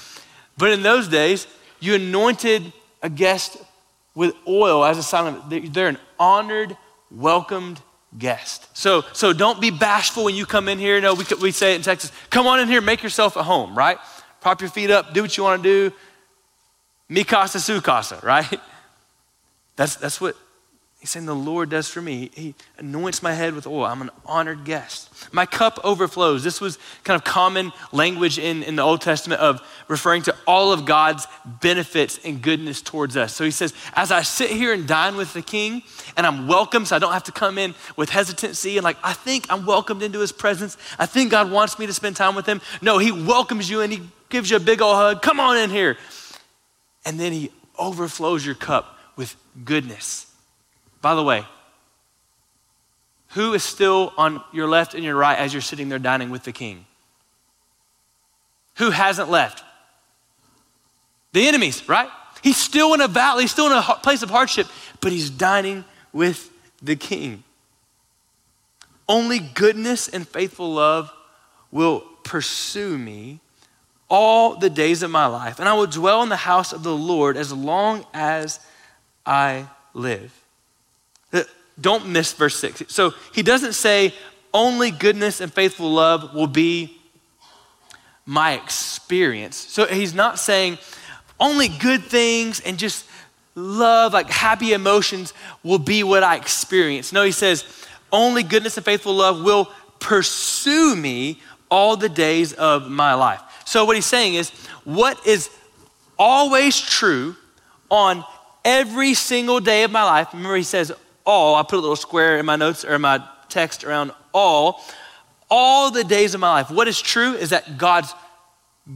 but 0.58 0.70
in 0.70 0.82
those 0.82 1.08
days, 1.08 1.46
you 1.80 1.94
anointed 1.94 2.74
a 3.02 3.08
guest 3.08 3.56
with 4.14 4.34
oil 4.46 4.84
as 4.84 4.98
a 4.98 5.02
sign 5.02 5.34
of 5.34 5.72
they're 5.72 5.88
an 5.88 5.98
honored, 6.20 6.76
welcomed 7.10 7.80
guest. 8.18 8.68
So, 8.76 9.02
so 9.12 9.32
don't 9.32 9.60
be 9.60 9.70
bashful 9.70 10.24
when 10.24 10.34
you 10.34 10.46
come 10.46 10.68
in 10.68 10.78
here. 10.78 11.00
No, 11.00 11.14
we, 11.14 11.24
we 11.40 11.50
say 11.50 11.72
it 11.72 11.76
in 11.76 11.82
Texas. 11.82 12.12
Come 12.30 12.46
on 12.46 12.60
in 12.60 12.68
here, 12.68 12.80
make 12.80 13.02
yourself 13.02 13.36
at 13.36 13.44
home, 13.44 13.76
right? 13.76 13.98
Prop 14.40 14.60
your 14.60 14.70
feet 14.70 14.90
up, 14.90 15.14
do 15.14 15.22
what 15.22 15.36
you 15.36 15.42
want 15.42 15.62
to 15.62 15.68
do 15.90 15.96
Mi 17.08 17.24
casa, 17.24 17.60
su 17.60 17.80
casa, 17.80 18.18
right? 18.22 18.60
That's, 19.76 19.96
that's 19.96 20.20
what 20.20 20.36
he's 21.04 21.10
saying 21.10 21.26
the 21.26 21.34
Lord 21.34 21.68
does 21.68 21.86
for 21.86 22.00
me. 22.00 22.30
He 22.32 22.54
anoints 22.78 23.22
my 23.22 23.34
head 23.34 23.54
with 23.54 23.66
oil. 23.66 23.84
I'm 23.84 24.00
an 24.00 24.08
honored 24.24 24.64
guest. 24.64 25.10
My 25.34 25.44
cup 25.44 25.78
overflows. 25.84 26.42
This 26.42 26.62
was 26.62 26.78
kind 27.02 27.14
of 27.14 27.24
common 27.24 27.72
language 27.92 28.38
in, 28.38 28.62
in 28.62 28.76
the 28.76 28.82
Old 28.82 29.02
Testament 29.02 29.42
of 29.42 29.60
referring 29.86 30.22
to 30.22 30.34
all 30.46 30.72
of 30.72 30.86
God's 30.86 31.26
benefits 31.60 32.18
and 32.24 32.40
goodness 32.40 32.80
towards 32.80 33.18
us. 33.18 33.34
So 33.34 33.44
he 33.44 33.50
says, 33.50 33.74
as 33.92 34.10
I 34.10 34.22
sit 34.22 34.48
here 34.48 34.72
and 34.72 34.88
dine 34.88 35.14
with 35.16 35.34
the 35.34 35.42
king, 35.42 35.82
and 36.16 36.26
I'm 36.26 36.48
welcome, 36.48 36.86
so 36.86 36.96
I 36.96 36.98
don't 36.98 37.12
have 37.12 37.24
to 37.24 37.32
come 37.32 37.58
in 37.58 37.74
with 37.98 38.08
hesitancy 38.08 38.78
and 38.78 38.84
like, 38.84 38.96
I 39.04 39.12
think 39.12 39.44
I'm 39.50 39.66
welcomed 39.66 40.02
into 40.02 40.20
his 40.20 40.32
presence. 40.32 40.78
I 40.98 41.04
think 41.04 41.30
God 41.30 41.50
wants 41.50 41.78
me 41.78 41.84
to 41.86 41.92
spend 41.92 42.16
time 42.16 42.34
with 42.34 42.46
him. 42.46 42.62
No, 42.80 42.96
he 42.96 43.12
welcomes 43.12 43.68
you 43.68 43.82
and 43.82 43.92
he 43.92 44.00
gives 44.30 44.50
you 44.50 44.56
a 44.56 44.60
big 44.60 44.80
old 44.80 44.96
hug. 44.96 45.20
Come 45.20 45.38
on 45.38 45.58
in 45.58 45.68
here 45.68 45.98
and 47.04 47.20
then 47.20 47.34
he 47.34 47.50
overflows 47.78 48.46
your 48.46 48.54
cup 48.54 48.98
with 49.16 49.36
goodness. 49.66 50.30
By 51.04 51.14
the 51.14 51.22
way, 51.22 51.44
who 53.32 53.52
is 53.52 53.62
still 53.62 54.14
on 54.16 54.42
your 54.54 54.66
left 54.66 54.94
and 54.94 55.04
your 55.04 55.16
right 55.16 55.38
as 55.38 55.52
you're 55.52 55.60
sitting 55.60 55.90
there 55.90 55.98
dining 55.98 56.30
with 56.30 56.44
the 56.44 56.52
king? 56.52 56.86
Who 58.76 58.88
hasn't 58.88 59.28
left? 59.28 59.62
The 61.32 61.46
enemies, 61.46 61.86
right? 61.90 62.08
He's 62.42 62.56
still 62.56 62.94
in 62.94 63.02
a 63.02 63.08
valley, 63.08 63.42
he's 63.42 63.50
still 63.50 63.66
in 63.66 63.72
a 63.72 63.82
place 64.02 64.22
of 64.22 64.30
hardship, 64.30 64.66
but 65.02 65.12
he's 65.12 65.28
dining 65.28 65.84
with 66.14 66.50
the 66.82 66.96
king. 66.96 67.44
Only 69.06 69.40
goodness 69.40 70.08
and 70.08 70.26
faithful 70.26 70.72
love 70.72 71.12
will 71.70 72.00
pursue 72.22 72.96
me 72.96 73.40
all 74.08 74.56
the 74.56 74.70
days 74.70 75.02
of 75.02 75.10
my 75.10 75.26
life, 75.26 75.58
and 75.58 75.68
I 75.68 75.74
will 75.74 75.86
dwell 75.86 76.22
in 76.22 76.30
the 76.30 76.36
house 76.36 76.72
of 76.72 76.82
the 76.82 76.96
Lord 76.96 77.36
as 77.36 77.52
long 77.52 78.06
as 78.14 78.58
I 79.26 79.66
live. 79.92 80.43
Don't 81.80 82.08
miss 82.08 82.32
verse 82.32 82.56
6. 82.56 82.84
So 82.88 83.12
he 83.32 83.42
doesn't 83.42 83.72
say, 83.72 84.14
only 84.52 84.90
goodness 84.90 85.40
and 85.40 85.52
faithful 85.52 85.90
love 85.90 86.34
will 86.34 86.46
be 86.46 86.96
my 88.24 88.52
experience. 88.52 89.56
So 89.56 89.86
he's 89.86 90.14
not 90.14 90.38
saying, 90.38 90.78
only 91.40 91.68
good 91.68 92.04
things 92.04 92.60
and 92.60 92.78
just 92.78 93.06
love, 93.54 94.12
like 94.12 94.30
happy 94.30 94.72
emotions, 94.72 95.34
will 95.62 95.78
be 95.78 96.02
what 96.02 96.22
I 96.22 96.36
experience. 96.36 97.12
No, 97.12 97.24
he 97.24 97.32
says, 97.32 97.64
only 98.12 98.42
goodness 98.42 98.76
and 98.76 98.84
faithful 98.84 99.14
love 99.14 99.42
will 99.42 99.70
pursue 99.98 100.94
me 100.94 101.40
all 101.70 101.96
the 101.96 102.08
days 102.08 102.52
of 102.52 102.88
my 102.88 103.14
life. 103.14 103.40
So, 103.66 103.84
what 103.84 103.96
he's 103.96 104.06
saying 104.06 104.34
is, 104.34 104.50
what 104.84 105.26
is 105.26 105.50
always 106.18 106.80
true 106.80 107.34
on 107.90 108.24
every 108.64 109.14
single 109.14 109.60
day 109.60 109.82
of 109.82 109.90
my 109.90 110.04
life, 110.04 110.32
remember 110.32 110.56
he 110.56 110.62
says 110.62 110.92
all, 111.24 111.54
I 111.54 111.62
put 111.62 111.74
a 111.74 111.80
little 111.80 111.96
square 111.96 112.38
in 112.38 112.46
my 112.46 112.56
notes 112.56 112.84
or 112.84 112.98
my 112.98 113.26
text 113.48 113.84
around 113.84 114.12
all, 114.32 114.84
all 115.50 115.90
the 115.90 116.04
days 116.04 116.34
of 116.34 116.40
my 116.40 116.50
life. 116.50 116.70
What 116.70 116.88
is 116.88 117.00
true 117.00 117.34
is 117.34 117.50
that 117.50 117.78
God's 117.78 118.14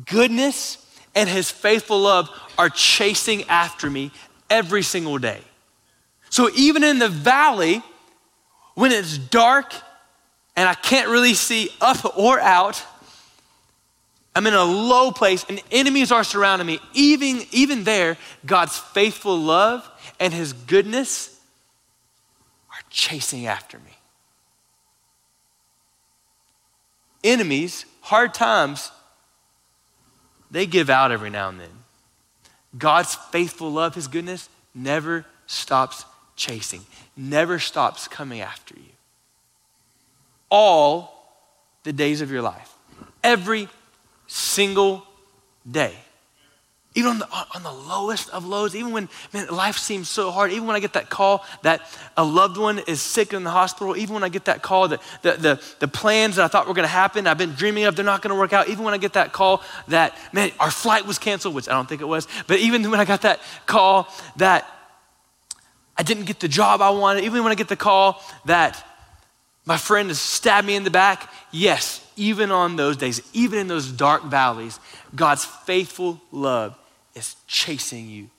goodness 0.06 0.84
and 1.14 1.28
his 1.28 1.50
faithful 1.50 2.00
love 2.00 2.28
are 2.58 2.68
chasing 2.68 3.44
after 3.44 3.88
me 3.88 4.10
every 4.50 4.82
single 4.82 5.18
day. 5.18 5.40
So 6.30 6.50
even 6.54 6.84
in 6.84 6.98
the 6.98 7.08
valley, 7.08 7.82
when 8.74 8.92
it's 8.92 9.16
dark 9.16 9.72
and 10.56 10.68
I 10.68 10.74
can't 10.74 11.08
really 11.08 11.34
see 11.34 11.70
up 11.80 12.18
or 12.18 12.38
out, 12.40 12.82
I'm 14.34 14.46
in 14.46 14.54
a 14.54 14.64
low 14.64 15.10
place 15.10 15.44
and 15.48 15.60
enemies 15.72 16.12
are 16.12 16.22
surrounding 16.22 16.66
me. 16.66 16.78
Even, 16.92 17.42
even 17.50 17.84
there, 17.84 18.18
God's 18.44 18.76
faithful 18.76 19.36
love 19.36 19.88
and 20.20 20.32
his 20.32 20.52
goodness 20.52 21.37
chasing 22.98 23.46
after 23.46 23.78
me. 23.78 23.92
Enemies, 27.22 27.84
hard 28.00 28.34
times, 28.34 28.90
they 30.50 30.66
give 30.66 30.90
out 30.90 31.12
every 31.12 31.30
now 31.30 31.48
and 31.48 31.60
then. 31.60 31.84
God's 32.76 33.14
faithful 33.14 33.70
love, 33.70 33.94
his 33.94 34.08
goodness, 34.08 34.48
never 34.74 35.24
stops 35.46 36.04
chasing, 36.34 36.84
never 37.16 37.60
stops 37.60 38.08
coming 38.08 38.40
after 38.40 38.74
you. 38.74 38.92
All 40.50 41.40
the 41.84 41.92
days 41.92 42.20
of 42.20 42.32
your 42.32 42.42
life. 42.42 42.74
Every 43.22 43.68
single 44.26 45.06
day. 45.70 45.94
Even 46.98 47.12
on 47.12 47.18
the, 47.20 47.28
on 47.54 47.62
the 47.62 47.72
lowest 47.72 48.28
of 48.30 48.44
lows, 48.44 48.74
even 48.74 48.90
when 48.90 49.08
man, 49.32 49.46
life 49.50 49.78
seems 49.78 50.08
so 50.08 50.32
hard, 50.32 50.50
even 50.50 50.66
when 50.66 50.74
I 50.74 50.80
get 50.80 50.94
that 50.94 51.08
call 51.08 51.44
that 51.62 51.80
a 52.16 52.24
loved 52.24 52.56
one 52.56 52.80
is 52.88 53.00
sick 53.00 53.32
in 53.32 53.44
the 53.44 53.50
hospital, 53.50 53.96
even 53.96 54.14
when 54.14 54.24
I 54.24 54.28
get 54.28 54.46
that 54.46 54.62
call 54.62 54.88
that 54.88 55.00
the, 55.22 55.32
the, 55.34 55.62
the 55.78 55.86
plans 55.86 56.34
that 56.34 56.44
I 56.44 56.48
thought 56.48 56.66
were 56.66 56.74
gonna 56.74 56.88
happen, 56.88 57.28
I've 57.28 57.38
been 57.38 57.52
dreaming 57.52 57.84
of, 57.84 57.94
they're 57.94 58.04
not 58.04 58.20
gonna 58.20 58.34
work 58.34 58.52
out, 58.52 58.68
even 58.68 58.84
when 58.84 58.94
I 58.94 58.96
get 58.98 59.12
that 59.12 59.32
call 59.32 59.62
that, 59.86 60.18
man, 60.32 60.50
our 60.58 60.72
flight 60.72 61.06
was 61.06 61.20
canceled, 61.20 61.54
which 61.54 61.68
I 61.68 61.72
don't 61.72 61.88
think 61.88 62.00
it 62.00 62.08
was, 62.08 62.26
but 62.48 62.58
even 62.58 62.90
when 62.90 62.98
I 62.98 63.04
got 63.04 63.22
that 63.22 63.38
call 63.66 64.12
that 64.34 64.66
I 65.96 66.02
didn't 66.02 66.24
get 66.24 66.40
the 66.40 66.48
job 66.48 66.82
I 66.82 66.90
wanted, 66.90 67.22
even 67.22 67.44
when 67.44 67.52
I 67.52 67.54
get 67.54 67.68
the 67.68 67.76
call 67.76 68.20
that 68.46 68.84
my 69.64 69.76
friend 69.76 70.08
has 70.08 70.18
stabbed 70.18 70.66
me 70.66 70.74
in 70.74 70.82
the 70.82 70.90
back, 70.90 71.32
yes, 71.52 72.04
even 72.16 72.50
on 72.50 72.74
those 72.74 72.96
days, 72.96 73.22
even 73.34 73.60
in 73.60 73.68
those 73.68 73.88
dark 73.88 74.24
valleys, 74.24 74.80
God's 75.14 75.44
faithful 75.44 76.20
love 76.32 76.76
is 77.18 77.36
chasing 77.46 78.08
you 78.08 78.30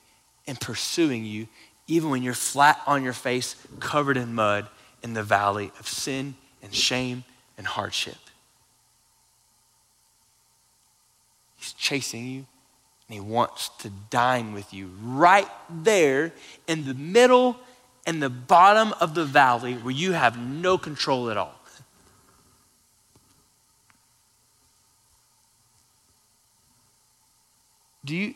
and 0.48 0.60
pursuing 0.60 1.26
you, 1.26 1.48
even 1.88 2.10
when 2.10 2.24
you're 2.24 2.34
flat 2.34 2.82
on 2.88 3.04
your 3.04 3.14
face, 3.14 3.56
covered 3.80 4.18
in 4.18 4.34
mud 4.34 4.68
in 5.04 5.14
the 5.14 5.24
valley 5.24 5.72
of 5.80 5.88
sin 5.88 6.34
and 6.64 6.74
shame 6.74 7.24
and 7.58 7.68
hardship. 7.68 8.18
He's 11.58 11.74
chasing 11.74 12.26
you 12.26 12.46
and 13.08 13.14
he 13.16 13.20
wants 13.20 13.70
to 13.80 13.92
dine 14.10 14.54
with 14.54 14.74
you 14.74 14.92
right 15.04 15.50
there 15.70 16.32
in 16.68 16.86
the 16.86 16.94
middle 16.94 17.58
and 18.06 18.24
the 18.24 18.30
bottom 18.30 18.94
of 19.02 19.14
the 19.14 19.26
valley 19.26 19.74
where 19.74 19.94
you 19.94 20.14
have 20.14 20.40
no 20.40 20.78
control 20.78 21.30
at 21.30 21.38
all. 21.38 21.60
Do 28.06 28.16
you, 28.16 28.34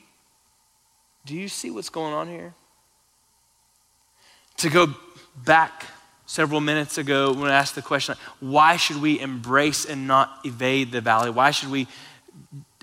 do 1.26 1.36
you 1.36 1.48
see 1.48 1.72
what's 1.72 1.90
going 1.90 2.14
on 2.14 2.28
here? 2.28 2.54
To 4.58 4.70
go 4.70 4.94
back 5.46 5.86
several 6.26 6.62
minutes 6.62 6.98
ago 6.98 7.32
when 7.34 7.50
I 7.50 7.56
asked 7.56 7.76
the 7.76 7.82
question, 7.82 8.16
why 8.40 8.78
should 8.78 9.02
we 9.02 9.20
embrace 9.20 9.86
and 9.86 10.08
not 10.08 10.40
evade 10.44 10.92
the 10.92 11.02
valley? 11.02 11.30
Why 11.30 11.52
should 11.52 11.70
we 11.70 11.88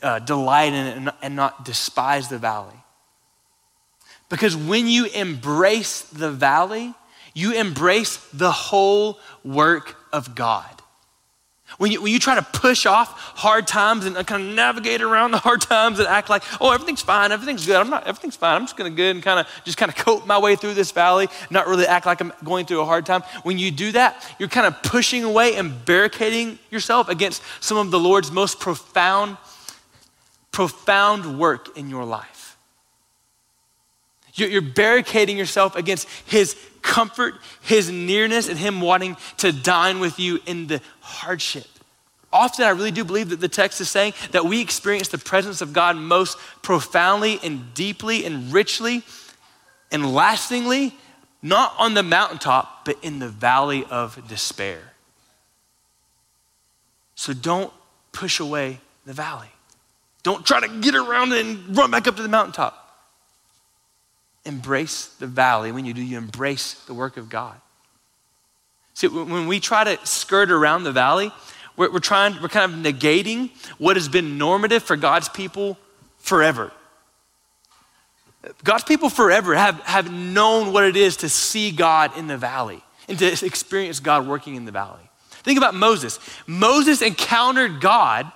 uh, 0.03 0.19
delight 0.21 0.73
in 0.73 1.09
it 1.09 1.15
and 1.23 1.37
not 1.37 1.65
despise 1.65 2.29
the 2.29 2.39
valley? 2.39 2.77
Because 4.29 4.57
when 4.57 4.87
you 4.87 5.07
embrace 5.07 6.03
the 6.03 6.31
valley, 6.31 6.95
you 7.35 7.53
embrace 7.53 8.17
the 8.33 8.53
whole 8.53 9.19
work 9.45 9.97
of 10.13 10.35
God. 10.35 10.80
When 11.79 11.93
you, 11.93 12.03
when 12.03 12.13
you 12.13 12.19
try 12.19 12.35
to 12.35 12.43
push 12.43 12.85
off 12.85 13.19
hard 13.37 13.67
times 13.67 14.05
and 14.05 14.17
uh, 14.17 14.23
kind 14.23 14.43
of 14.43 14.55
navigate 14.55 15.03
around 15.03 15.31
the 15.31 15.39
hard 15.39 15.61
times 15.61 15.99
and 15.99 16.09
act 16.09 16.29
like, 16.29 16.43
oh, 16.61 16.73
everything's 16.73 17.03
fine, 17.03 17.33
everything's 17.33 17.65
good. 17.65 17.77
I'm 17.77 17.91
not, 17.91 18.07
everything's 18.07 18.37
fine. 18.37 18.57
I'm 18.57 18.65
just 18.65 18.77
gonna 18.77 18.91
good 18.91 19.17
and 19.17 19.23
kind 19.23 19.41
of 19.41 19.47
just 19.65 19.79
kind 19.79 19.91
of 19.91 19.97
cope 19.97 20.27
my 20.27 20.39
way 20.39 20.57
through 20.57 20.75
this 20.75 20.91
valley, 20.91 21.29
not 21.51 21.67
really 21.67 21.87
act 21.87 22.07
like 22.07 22.21
I'm 22.21 22.33
going 22.45 22.67
through 22.67 22.81
a 22.81 22.85
hard 22.85 23.07
time. 23.07 23.23
When 23.43 23.59
you 23.59 23.71
do 23.71 23.93
that, 23.93 24.35
you're 24.39 24.49
kind 24.49 24.67
of 24.67 24.83
pushing 24.83 25.25
away 25.25 25.57
and 25.57 25.85
barricading 25.85 26.59
yourself 26.71 27.09
against 27.09 27.43
some 27.61 27.79
of 27.79 27.91
the 27.91 27.99
Lord's 27.99 28.31
most 28.31 28.61
profound, 28.61 29.37
profound 30.53 31.39
work 31.39 31.77
in 31.77 31.89
your 31.89 32.05
life. 32.05 32.57
You're 34.35 34.63
barricading 34.63 35.37
yourself 35.37 35.77
against 35.77 36.09
His 36.27 36.57
comfort, 36.83 37.35
His 37.61 37.91
nearness, 37.91 38.49
and 38.49 38.59
Him 38.59 38.81
wanting 38.81 39.17
to 39.39 39.53
dine 39.53 40.01
with 40.01 40.19
you 40.19 40.41
in 40.47 40.67
the 40.67 40.81
hardship. 41.01 41.67
Often, 42.33 42.65
I 42.65 42.71
really 42.71 42.93
do 42.93 43.05
believe 43.05 43.31
that 43.31 43.41
the 43.41 43.49
text 43.49 43.81
is 43.81 43.89
saying 43.89 44.13
that 44.31 44.45
we 44.45 44.61
experience 44.61 45.09
the 45.09 45.19
presence 45.19 45.61
of 45.61 45.73
God 45.73 45.97
most 45.97 46.39
profoundly 46.63 47.41
and 47.43 47.75
deeply 47.75 48.25
and 48.25 48.53
richly 48.53 49.03
and 49.91 50.15
lastingly, 50.15 50.95
not 51.43 51.75
on 51.79 51.95
the 51.95 52.05
mountaintop, 52.05 52.85
but 52.85 52.97
in 53.03 53.19
the 53.19 53.29
valley 53.29 53.85
of 53.91 54.29
despair. 54.29 54.79
So 57.17 57.33
don't 57.33 57.73
push 58.13 58.39
away 58.39 58.81
the 59.05 59.13
valley. 59.13 59.51
Don't 60.23 60.47
try 60.47 60.61
to 60.61 60.69
get 60.81 60.95
around 60.95 61.33
it 61.33 61.45
and 61.45 61.77
run 61.77 61.91
back 61.91 62.07
up 62.07 62.17
to 62.17 62.23
the 62.23 62.29
mountaintop. 62.29 62.80
Embrace 64.45 65.07
the 65.07 65.27
valley. 65.27 65.73
When 65.73 65.85
you 65.85 65.95
do, 65.95 66.03
you 66.03 66.19
embrace 66.19 66.75
the 66.87 66.95
work 66.95 67.17
of 67.17 67.29
God. 67.29 67.61
See, 68.95 69.09
when 69.09 69.47
we 69.47 69.61
try 69.61 69.85
to 69.85 70.07
skirt 70.07 70.51
around 70.51 70.85
the 70.85 70.93
valley, 70.93 71.33
we're, 71.77 71.93
we're 71.93 72.01
trying, 72.01 72.41
we're 72.43 72.49
kind 72.49 72.73
of 72.73 72.95
negating 72.95 73.51
what 73.79 73.97
has 73.97 74.09
been 74.09 74.39
normative 74.39 74.83
for 74.83 74.97
God's 74.97 75.29
people 75.29 75.79
forever. 76.19 76.73
God's 78.65 78.85
people 78.85 79.11
forever 79.11 79.55
have, 79.55 79.81
have 79.81 80.11
known 80.13 80.73
what 80.73 80.85
it 80.85 80.97
is 80.97 81.19
to 81.19 81.29
see 81.29 81.71
God 81.71 82.17
in 82.17 82.27
the 82.27 82.39
valley 82.39 82.83
and 83.09 83.19
to 83.19 83.47
experience 83.47 84.01
God 84.01 84.27
working 84.27 84.55
in 84.55 84.65
the 84.65 84.73
valley. 84.73 85.03
Think 85.43 85.59
about 85.59 85.75
Moses. 85.75 86.19
Moses 86.47 87.03
encountered 87.03 87.81
God 87.81 88.31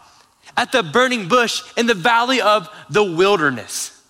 at 0.56 0.72
the 0.72 0.82
burning 0.82 1.28
bush 1.28 1.62
in 1.76 1.86
the 1.86 1.94
valley 1.94 2.40
of 2.40 2.68
the 2.90 3.04
wilderness. 3.04 4.02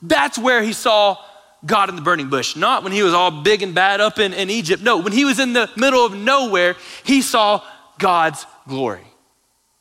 That's 0.00 0.38
where 0.38 0.62
he 0.62 0.72
saw 0.72 1.18
God 1.64 1.88
in 1.88 1.96
the 1.96 2.02
burning 2.02 2.28
bush, 2.28 2.56
not 2.56 2.82
when 2.82 2.92
he 2.92 3.02
was 3.02 3.14
all 3.14 3.30
big 3.30 3.62
and 3.62 3.74
bad 3.74 4.00
up 4.00 4.18
in, 4.18 4.32
in 4.32 4.50
Egypt. 4.50 4.82
No, 4.82 4.98
when 4.98 5.12
he 5.12 5.24
was 5.24 5.38
in 5.38 5.52
the 5.52 5.70
middle 5.76 6.04
of 6.04 6.14
nowhere, 6.14 6.76
he 7.04 7.22
saw 7.22 7.62
God's 7.98 8.46
glory. 8.66 9.06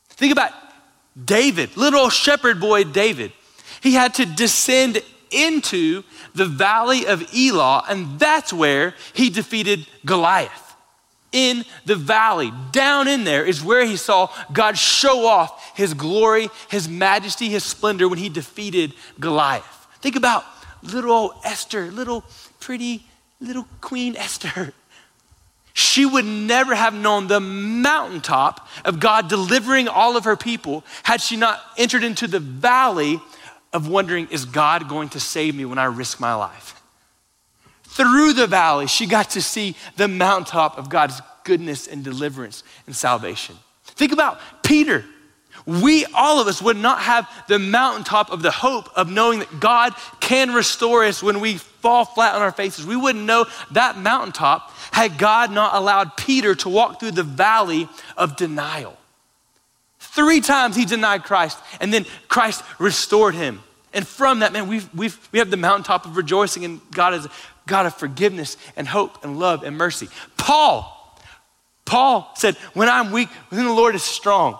Think 0.09 0.31
about 0.31 0.51
David, 1.25 1.75
little 1.75 2.09
shepherd 2.09 2.59
boy 2.59 2.83
David. 2.83 3.31
He 3.81 3.93
had 3.93 4.13
to 4.15 4.25
descend 4.25 5.01
into 5.31 6.03
the 6.35 6.45
valley 6.45 7.07
of 7.07 7.33
Elah, 7.33 7.85
and 7.89 8.19
that's 8.19 8.53
where 8.53 8.93
he 9.13 9.29
defeated 9.29 9.87
Goliath. 10.05 10.75
In 11.31 11.63
the 11.85 11.95
valley, 11.95 12.51
down 12.71 13.07
in 13.07 13.23
there, 13.23 13.45
is 13.45 13.63
where 13.63 13.85
he 13.85 13.95
saw 13.95 14.29
God 14.51 14.77
show 14.77 15.25
off 15.25 15.77
his 15.77 15.93
glory, 15.93 16.49
his 16.69 16.89
majesty, 16.89 17.47
his 17.47 17.63
splendor 17.63 18.09
when 18.09 18.19
he 18.19 18.27
defeated 18.27 18.93
Goliath. 19.19 19.87
Think 20.01 20.17
about 20.17 20.43
little 20.83 21.11
old 21.11 21.31
Esther, 21.43 21.91
little 21.91 22.23
pretty 22.59 23.05
little 23.39 23.67
Queen 23.81 24.15
Esther. 24.15 24.73
She 25.73 26.05
would 26.05 26.25
never 26.25 26.75
have 26.75 26.93
known 26.93 27.27
the 27.27 27.39
mountaintop 27.39 28.67
of 28.83 28.99
God 28.99 29.29
delivering 29.29 29.87
all 29.87 30.17
of 30.17 30.25
her 30.25 30.35
people 30.35 30.83
had 31.03 31.21
she 31.21 31.37
not 31.37 31.61
entered 31.77 32.03
into 32.03 32.27
the 32.27 32.39
valley 32.39 33.19
of 33.71 33.87
wondering, 33.87 34.27
is 34.31 34.43
God 34.43 34.89
going 34.89 35.09
to 35.09 35.19
save 35.19 35.55
me 35.55 35.63
when 35.63 35.77
I 35.77 35.85
risk 35.85 36.19
my 36.19 36.33
life? 36.33 36.81
Through 37.83 38.33
the 38.33 38.47
valley, 38.47 38.87
she 38.87 39.05
got 39.05 39.31
to 39.31 39.41
see 39.41 39.75
the 39.95 40.07
mountaintop 40.07 40.77
of 40.77 40.89
God's 40.89 41.21
goodness 41.43 41.87
and 41.87 42.03
deliverance 42.03 42.63
and 42.85 42.95
salvation. 42.95 43.55
Think 43.83 44.11
about 44.11 44.39
Peter 44.63 45.05
we, 45.65 46.05
all 46.13 46.39
of 46.39 46.47
us, 46.47 46.61
would 46.61 46.77
not 46.77 46.99
have 46.99 47.29
the 47.47 47.59
mountaintop 47.59 48.31
of 48.31 48.41
the 48.41 48.51
hope 48.51 48.89
of 48.95 49.09
knowing 49.09 49.39
that 49.39 49.59
God 49.59 49.93
can 50.19 50.53
restore 50.53 51.03
us 51.03 51.21
when 51.21 51.39
we 51.39 51.57
fall 51.57 52.05
flat 52.05 52.35
on 52.35 52.41
our 52.41 52.51
faces. 52.51 52.85
We 52.85 52.95
wouldn't 52.95 53.25
know 53.25 53.45
that 53.71 53.97
mountaintop 53.97 54.71
had 54.91 55.17
God 55.17 55.51
not 55.51 55.75
allowed 55.75 56.17
Peter 56.17 56.55
to 56.55 56.69
walk 56.69 56.99
through 56.99 57.11
the 57.11 57.23
valley 57.23 57.87
of 58.17 58.37
denial. 58.37 58.97
Three 59.99 60.41
times 60.41 60.75
he 60.75 60.85
denied 60.85 61.23
Christ, 61.23 61.57
and 61.79 61.93
then 61.93 62.05
Christ 62.27 62.63
restored 62.79 63.35
him. 63.35 63.61
And 63.93 64.07
from 64.07 64.39
that, 64.39 64.53
man, 64.53 64.67
we've, 64.67 64.93
we've, 64.93 65.29
we 65.31 65.39
have 65.39 65.49
the 65.49 65.57
mountaintop 65.57 66.05
of 66.05 66.17
rejoicing, 66.17 66.65
and 66.65 66.81
God 66.91 67.13
is 67.13 67.27
God 67.67 67.85
of 67.85 67.95
forgiveness 67.95 68.57
and 68.75 68.87
hope 68.87 69.23
and 69.23 69.39
love 69.39 69.63
and 69.63 69.77
mercy. 69.77 70.09
Paul, 70.37 70.97
Paul 71.85 72.31
said, 72.35 72.55
When 72.73 72.89
I'm 72.89 73.11
weak, 73.11 73.29
then 73.51 73.65
the 73.65 73.73
Lord 73.73 73.95
is 73.95 74.03
strong. 74.03 74.59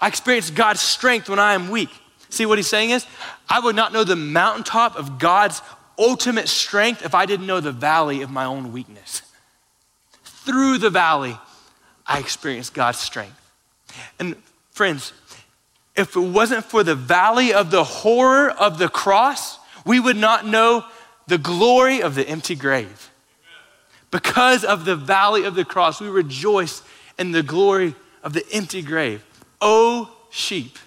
I 0.00 0.08
experience 0.08 0.50
God's 0.50 0.80
strength 0.80 1.28
when 1.28 1.38
I 1.38 1.54
am 1.54 1.70
weak. 1.70 1.90
See 2.30 2.46
what 2.46 2.58
he's 2.58 2.68
saying 2.68 2.90
is, 2.90 3.06
I 3.48 3.60
would 3.60 3.74
not 3.74 3.92
know 3.92 4.04
the 4.04 4.16
mountaintop 4.16 4.96
of 4.96 5.18
God's 5.18 5.62
ultimate 5.98 6.48
strength 6.48 7.04
if 7.04 7.14
I 7.14 7.26
didn't 7.26 7.46
know 7.46 7.60
the 7.60 7.72
valley 7.72 8.22
of 8.22 8.30
my 8.30 8.44
own 8.44 8.72
weakness. 8.72 9.22
Through 10.22 10.78
the 10.78 10.90
valley, 10.90 11.36
I 12.06 12.18
experience 12.18 12.70
God's 12.70 12.98
strength. 12.98 13.34
And 14.18 14.36
friends, 14.70 15.12
if 15.96 16.14
it 16.14 16.20
wasn't 16.20 16.64
for 16.64 16.84
the 16.84 16.94
valley 16.94 17.52
of 17.52 17.70
the 17.70 17.82
horror 17.82 18.50
of 18.50 18.78
the 18.78 18.88
cross, 18.88 19.58
we 19.84 19.98
would 19.98 20.16
not 20.16 20.46
know 20.46 20.84
the 21.26 21.38
glory 21.38 22.00
of 22.00 22.14
the 22.14 22.26
empty 22.28 22.54
grave. 22.54 23.10
Because 24.10 24.64
of 24.64 24.84
the 24.84 24.96
valley 24.96 25.44
of 25.44 25.54
the 25.54 25.64
cross, 25.64 26.00
we 26.00 26.08
rejoice 26.08 26.82
in 27.18 27.32
the 27.32 27.42
glory 27.42 27.94
of 28.22 28.32
the 28.32 28.44
empty 28.52 28.80
grave. 28.80 29.24
O 29.60 30.10
sheep, 30.30 30.78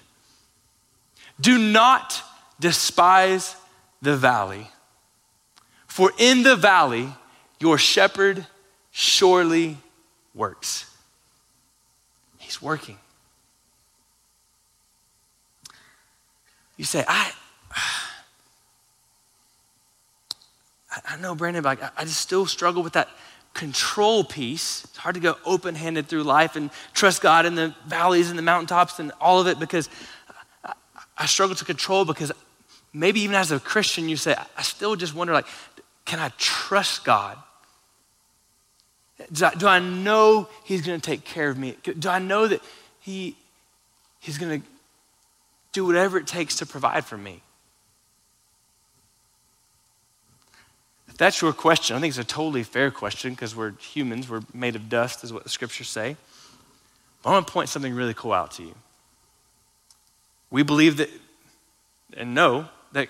do 1.40 1.58
not 1.58 2.22
despise 2.60 3.56
the 4.02 4.16
valley, 4.16 4.68
for 5.88 6.12
in 6.18 6.44
the 6.44 6.56
valley 6.56 7.10
your 7.60 7.78
shepherd 7.78 8.46
surely 8.92 9.78
works. 10.34 10.86
He's 12.38 12.62
working. 12.62 12.98
You 16.78 16.86
say, 16.86 17.04
I, 17.08 17.32
I 21.08 21.16
know, 21.18 21.36
Brandon, 21.36 21.64
but 21.64 21.94
I 21.96 22.04
just 22.04 22.20
still 22.20 22.46
struggle 22.46 22.84
with 22.84 22.94
that 22.94 23.10
control 23.54 24.24
piece. 24.24 24.86
It's 24.86 24.98
hard 24.98 25.16
to 25.16 25.22
go 25.22 25.38
open 25.46 25.76
handed 25.76 26.08
through 26.08 26.24
life 26.24 26.56
and 26.56 26.70
trust 26.94 27.22
God 27.22 27.46
in 27.46 27.56
the 27.56 27.76
valleys 27.86 28.30
and 28.30 28.38
the 28.38 28.44
mountaintops 28.44 29.00
and 29.00 29.12
all 29.20 29.40
of 29.40 29.48
it 29.48 29.60
because 29.60 29.90
I 31.18 31.26
struggle 31.26 31.56
to 31.56 31.66
control 31.66 32.06
because 32.06 32.32
maybe 32.94 33.22
even 33.22 33.36
as 33.36 33.52
a 33.52 33.60
Christian, 33.60 34.10
you 34.10 34.18
say, 34.18 34.36
I 34.58 34.62
still 34.62 34.96
just 34.96 35.14
wonder, 35.14 35.34
like, 35.34 35.46
can 36.06 36.20
I 36.20 36.32
trust 36.38 37.06
God? 37.06 37.38
Do 39.32 39.46
I, 39.46 39.56
do 39.56 39.68
I 39.68 39.80
know 39.80 40.50
He's 40.64 40.82
going 40.82 41.00
to 41.00 41.06
take 41.06 41.24
care 41.24 41.50
of 41.50 41.58
me? 41.58 41.76
Do 41.84 42.10
I 42.10 42.20
know 42.20 42.48
that 42.48 42.62
He, 43.00 43.36
He's 44.20 44.38
going 44.38 44.62
to 44.62 44.68
do 45.74 45.86
whatever 45.86 46.18
it 46.18 46.28
takes 46.28 46.56
to 46.58 46.66
provide 46.66 47.06
for 47.06 47.18
me? 47.18 47.42
That's 51.22 51.40
your 51.40 51.54
question, 51.54 51.96
I 51.96 52.00
think 52.00 52.10
it's 52.10 52.18
a 52.18 52.24
totally 52.24 52.64
fair 52.64 52.90
question 52.90 53.34
because 53.34 53.56
we're 53.56 53.74
humans, 53.74 54.28
we're 54.28 54.42
made 54.56 54.76
of 54.76 54.90
dust, 54.90 55.24
is 55.24 55.32
what 55.32 55.44
the 55.44 55.50
scriptures 55.50 55.88
say. 55.88 56.18
But 57.22 57.30
I 57.30 57.34
want 57.34 57.46
to 57.46 57.54
point 57.54 57.70
something 57.70 57.94
really 57.94 58.16
cool 58.16 58.34
out 58.34 58.50
to 58.54 58.64
you. 58.64 58.74
We 60.50 60.64
believe 60.64 60.98
that 60.98 61.12
and 62.18 62.34
know 62.34 62.70
that 62.94 63.08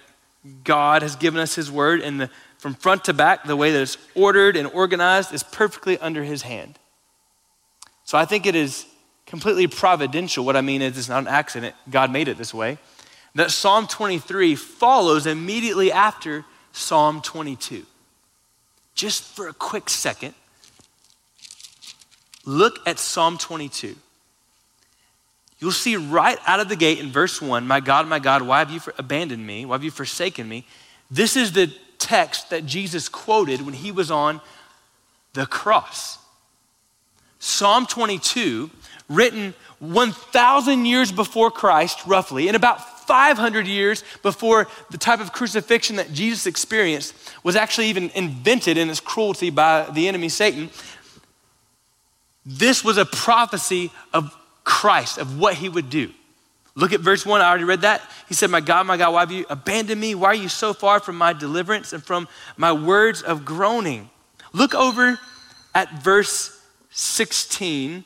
God 0.65 1.03
has 1.03 1.15
given 1.15 1.39
us 1.39 1.55
His 1.55 1.71
word, 1.71 2.01
and 2.01 2.19
the, 2.19 2.29
from 2.57 2.73
front 2.73 3.05
to 3.05 3.13
back, 3.13 3.45
the 3.45 3.55
way 3.55 3.71
that 3.71 3.81
it's 3.81 3.97
ordered 4.13 4.57
and 4.57 4.67
organized 4.67 5.33
is 5.33 5.41
perfectly 5.41 5.97
under 5.99 6.25
His 6.25 6.41
hand. 6.41 6.77
So 8.03 8.17
I 8.17 8.25
think 8.25 8.45
it 8.45 8.55
is 8.55 8.87
completely 9.25 9.67
providential. 9.67 10.43
What 10.43 10.57
I 10.57 10.61
mean 10.61 10.81
is, 10.81 10.97
it's 10.97 11.07
not 11.07 11.21
an 11.21 11.29
accident. 11.29 11.75
God 11.89 12.11
made 12.11 12.27
it 12.27 12.37
this 12.37 12.53
way. 12.53 12.77
That 13.35 13.51
Psalm 13.51 13.87
23 13.87 14.55
follows 14.55 15.25
immediately 15.25 15.93
after 15.93 16.43
Psalm 16.73 17.21
22 17.21 17.85
just 18.95 19.23
for 19.23 19.47
a 19.47 19.53
quick 19.53 19.89
second, 19.89 20.33
look 22.45 22.79
at 22.87 22.99
Psalm 22.99 23.37
22. 23.37 23.95
You'll 25.59 25.71
see 25.71 25.95
right 25.95 26.39
out 26.47 26.59
of 26.59 26.69
the 26.69 26.75
gate 26.75 26.99
in 26.99 27.11
verse 27.11 27.41
1 27.41 27.67
My 27.67 27.79
God, 27.79 28.07
my 28.07 28.19
God, 28.19 28.41
why 28.41 28.59
have 28.59 28.71
you 28.71 28.81
abandoned 28.97 29.45
me? 29.45 29.65
Why 29.65 29.75
have 29.75 29.83
you 29.83 29.91
forsaken 29.91 30.49
me? 30.49 30.65
This 31.09 31.35
is 31.35 31.51
the 31.51 31.71
text 31.99 32.49
that 32.49 32.65
Jesus 32.65 33.07
quoted 33.07 33.61
when 33.61 33.75
he 33.75 33.91
was 33.91 34.09
on 34.09 34.41
the 35.33 35.45
cross. 35.45 36.17
Psalm 37.37 37.85
22, 37.85 38.69
written 39.07 39.53
1,000 39.79 40.85
years 40.85 41.11
before 41.11 41.51
Christ, 41.51 41.99
roughly, 42.05 42.47
in 42.47 42.55
about 42.55 42.90
500 43.07 43.67
years 43.67 44.03
before 44.21 44.67
the 44.89 44.97
type 44.97 45.19
of 45.19 45.33
crucifixion 45.33 45.97
that 45.97 46.13
Jesus 46.13 46.45
experienced 46.45 47.13
was 47.43 47.55
actually 47.55 47.87
even 47.87 48.09
invented 48.15 48.77
in 48.77 48.89
its 48.89 48.99
cruelty 48.99 49.49
by 49.49 49.89
the 49.91 50.07
enemy 50.07 50.29
Satan. 50.29 50.69
This 52.45 52.83
was 52.83 52.97
a 52.97 53.05
prophecy 53.05 53.91
of 54.13 54.35
Christ, 54.63 55.17
of 55.17 55.39
what 55.39 55.55
he 55.55 55.69
would 55.69 55.89
do. 55.89 56.11
Look 56.75 56.93
at 56.93 57.01
verse 57.01 57.25
1. 57.25 57.41
I 57.41 57.49
already 57.49 57.65
read 57.65 57.81
that. 57.81 58.01
He 58.29 58.33
said, 58.33 58.49
My 58.49 58.61
God, 58.61 58.87
my 58.87 58.97
God, 58.97 59.13
why 59.13 59.19
have 59.21 59.31
you 59.31 59.45
abandoned 59.49 59.99
me? 59.99 60.15
Why 60.15 60.29
are 60.29 60.35
you 60.35 60.47
so 60.47 60.73
far 60.73 60.99
from 60.99 61.17
my 61.17 61.33
deliverance 61.33 61.91
and 61.91 62.03
from 62.03 62.27
my 62.55 62.71
words 62.71 63.21
of 63.21 63.43
groaning? 63.43 64.09
Look 64.53 64.73
over 64.73 65.19
at 65.75 66.01
verse 66.01 66.57
16 66.91 68.05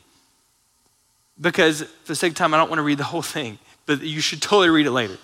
because 1.40 1.82
for 1.82 2.08
the 2.08 2.16
sake 2.16 2.32
of 2.32 2.38
time, 2.38 2.54
I 2.54 2.58
don't 2.58 2.70
want 2.70 2.80
to 2.80 2.84
read 2.84 2.98
the 2.98 3.04
whole 3.04 3.22
thing, 3.22 3.60
but 3.86 4.02
you 4.02 4.22
should 4.22 4.42
totally 4.42 4.70
read 4.70 4.86
it 4.86 4.92
later. 4.92 5.18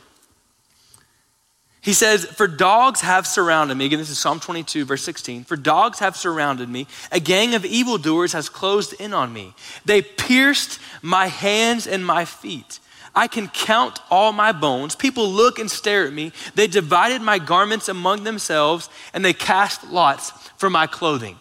He 1.81 1.93
says, 1.93 2.25
For 2.25 2.47
dogs 2.47 3.01
have 3.01 3.25
surrounded 3.25 3.75
me. 3.75 3.87
Again, 3.87 3.99
this 3.99 4.11
is 4.11 4.19
Psalm 4.19 4.39
22, 4.39 4.85
verse 4.85 5.03
16. 5.03 5.45
For 5.45 5.55
dogs 5.55 5.97
have 5.99 6.15
surrounded 6.15 6.69
me. 6.69 6.85
A 7.11 7.19
gang 7.19 7.55
of 7.55 7.65
evildoers 7.65 8.33
has 8.33 8.49
closed 8.49 8.93
in 9.01 9.13
on 9.13 9.33
me. 9.33 9.55
They 9.83 10.03
pierced 10.03 10.79
my 11.01 11.25
hands 11.27 11.87
and 11.87 12.05
my 12.05 12.25
feet. 12.25 12.79
I 13.15 13.27
can 13.27 13.47
count 13.49 13.99
all 14.11 14.31
my 14.31 14.51
bones. 14.51 14.95
People 14.95 15.27
look 15.27 15.57
and 15.57 15.69
stare 15.69 16.05
at 16.05 16.13
me. 16.13 16.31
They 16.53 16.67
divided 16.67 17.21
my 17.21 17.39
garments 17.39 17.89
among 17.89 18.23
themselves, 18.23 18.89
and 19.13 19.25
they 19.25 19.33
cast 19.33 19.89
lots 19.89 20.29
for 20.57 20.69
my 20.69 20.85
clothing. 20.85 21.37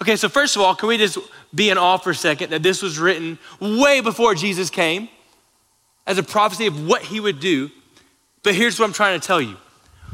Okay, 0.00 0.14
so 0.14 0.28
first 0.28 0.54
of 0.54 0.62
all, 0.62 0.76
can 0.76 0.88
we 0.88 0.96
just 0.96 1.18
be 1.52 1.68
in 1.68 1.76
awe 1.76 1.98
for 1.98 2.10
a 2.10 2.14
second 2.14 2.50
that 2.50 2.62
this 2.62 2.80
was 2.80 2.98
written 2.98 3.38
way 3.60 4.00
before 4.00 4.34
Jesus 4.34 4.70
came 4.70 5.08
as 6.08 6.18
a 6.18 6.22
prophecy 6.22 6.66
of 6.66 6.88
what 6.88 7.02
he 7.02 7.20
would 7.20 7.38
do? 7.38 7.70
But 8.42 8.54
here's 8.54 8.80
what 8.80 8.86
I'm 8.86 8.94
trying 8.94 9.20
to 9.20 9.24
tell 9.24 9.40
you. 9.40 9.56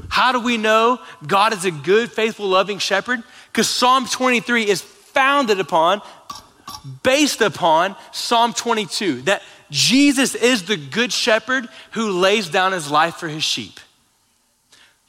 How 0.09 0.33
do 0.33 0.41
we 0.41 0.59
know 0.59 1.01
God 1.27 1.55
is 1.55 1.65
a 1.65 1.71
good, 1.71 2.11
faithful, 2.11 2.49
loving 2.49 2.79
shepherd? 2.79 3.23
Because 3.47 3.69
Psalm 3.69 4.07
23 4.07 4.69
is 4.69 4.83
founded 4.83 5.61
upon, 5.61 6.03
based 7.05 7.41
upon 7.41 7.95
Psalm 8.13 8.53
22, 8.53 9.23
that 9.23 9.43
Jesus 9.71 10.35
is 10.35 10.65
the 10.65 10.77
good 10.77 11.13
shepherd 11.13 11.69
who 11.93 12.11
lays 12.11 12.49
down 12.49 12.73
his 12.73 12.91
life 12.91 13.15
for 13.15 13.29
his 13.29 13.45
sheep. 13.45 13.79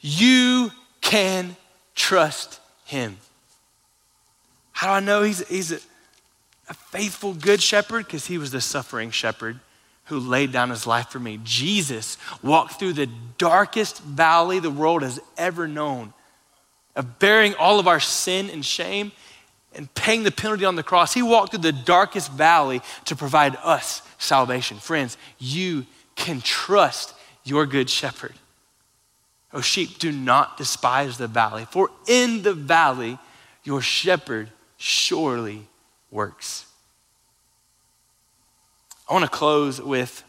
You 0.00 0.70
can 1.00 1.56
trust 1.96 2.60
him. 2.84 3.18
How 4.70 4.86
do 4.86 4.92
I 4.92 5.00
know 5.00 5.22
he's, 5.22 5.46
he's 5.48 5.72
a, 5.72 5.80
a 6.68 6.74
faithful, 6.74 7.34
good 7.34 7.60
shepherd? 7.60 8.06
Because 8.06 8.26
he 8.26 8.38
was 8.38 8.52
the 8.52 8.60
suffering 8.60 9.10
shepherd 9.10 9.58
who 10.06 10.18
laid 10.18 10.52
down 10.52 10.70
his 10.70 10.86
life 10.86 11.08
for 11.08 11.18
me. 11.18 11.40
Jesus 11.44 12.16
walked 12.42 12.78
through 12.78 12.94
the 12.94 13.08
darkest 13.38 14.00
valley 14.02 14.58
the 14.58 14.70
world 14.70 15.02
has 15.02 15.20
ever 15.36 15.68
known 15.68 16.12
of 16.94 17.18
bearing 17.18 17.54
all 17.54 17.78
of 17.78 17.86
our 17.86 18.00
sin 18.00 18.48
and 18.50 18.64
shame 18.64 19.12
and 19.74 19.92
paying 19.94 20.22
the 20.22 20.30
penalty 20.30 20.64
on 20.64 20.76
the 20.76 20.82
cross. 20.82 21.12
He 21.12 21.22
walked 21.22 21.52
through 21.52 21.60
the 21.60 21.72
darkest 21.72 22.32
valley 22.32 22.80
to 23.04 23.14
provide 23.14 23.56
us 23.62 24.02
salvation. 24.18 24.78
Friends, 24.78 25.18
you 25.38 25.86
can 26.14 26.40
trust 26.40 27.14
your 27.44 27.66
good 27.66 27.90
shepherd. 27.90 28.34
Oh, 29.52 29.60
sheep, 29.60 29.98
do 29.98 30.10
not 30.10 30.56
despise 30.56 31.18
the 31.18 31.28
valley, 31.28 31.66
for 31.70 31.90
in 32.06 32.42
the 32.42 32.54
valley 32.54 33.18
your 33.64 33.80
shepherd 33.80 34.50
surely 34.76 35.66
works. 36.10 36.65
I 39.08 39.12
want 39.12 39.24
to 39.24 39.30
close 39.30 39.80
with 39.80 40.24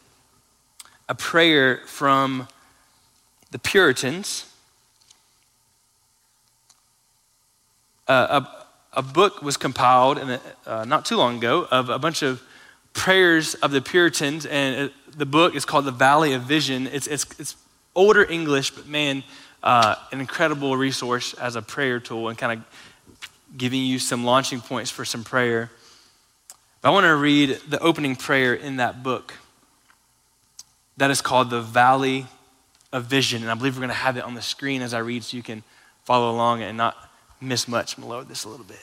a 1.09 1.15
prayer 1.15 1.81
from 1.87 2.47
the 3.49 3.57
Puritans. 3.57 4.45
Uh, 8.07 8.43
a, 8.93 8.99
a, 8.99 9.01
book 9.01 9.41
was 9.41 9.57
compiled 9.57 10.19
in 10.19 10.39
uh, 10.67 10.85
not 10.85 11.05
too 11.05 11.17
long 11.17 11.37
ago 11.37 11.67
of 11.71 11.89
a 11.89 11.97
bunch 11.97 12.21
of 12.21 12.43
prayers 12.93 13.55
of 13.55 13.71
the 13.71 13.81
Puritans, 13.81 14.45
and 14.45 14.75
it, 14.75 14.93
the 15.17 15.25
book 15.25 15.55
is 15.55 15.65
called 15.65 15.85
The 15.85 15.91
Valley 15.91 16.33
of 16.33 16.43
Vision. 16.43 16.85
It's, 16.85 17.07
it's, 17.07 17.25
it's 17.39 17.55
older 17.95 18.23
English, 18.29 18.69
but 18.69 18.85
man, 18.85 19.23
uh, 19.63 19.95
an 20.11 20.19
incredible 20.19 20.77
resource 20.77 21.33
as 21.33 21.55
a 21.55 21.63
prayer 21.63 21.99
tool 21.99 22.29
and 22.29 22.37
kind 22.37 22.59
of 22.59 23.57
giving 23.57 23.81
you 23.81 23.97
some 23.97 24.23
launching 24.23 24.61
points 24.61 24.91
for 24.91 25.03
some 25.03 25.23
prayer. 25.23 25.71
I 26.83 26.89
want 26.91 27.05
to 27.05 27.15
read 27.15 27.59
the 27.67 27.79
opening 27.79 28.15
prayer 28.15 28.53
in 28.53 28.77
that 28.77 29.03
book 29.03 29.33
that 30.97 31.11
is 31.11 31.21
called 31.21 31.49
The 31.49 31.61
Valley 31.61 32.27
of 32.91 33.05
Vision. 33.05 33.41
And 33.41 33.51
I 33.51 33.55
believe 33.55 33.75
we're 33.75 33.81
going 33.81 33.89
to 33.89 33.95
have 33.95 34.17
it 34.17 34.23
on 34.23 34.35
the 34.35 34.41
screen 34.41 34.81
as 34.81 34.93
I 34.93 34.99
read 34.99 35.23
so 35.23 35.37
you 35.37 35.43
can 35.43 35.63
follow 36.03 36.31
along 36.31 36.61
and 36.61 36.77
not 36.77 36.95
miss 37.41 37.67
much. 37.67 37.97
I'm 37.97 38.03
going 38.03 38.11
to 38.11 38.17
load 38.17 38.27
this 38.29 38.45
a 38.45 38.49
little 38.49 38.65
bit. 38.65 38.79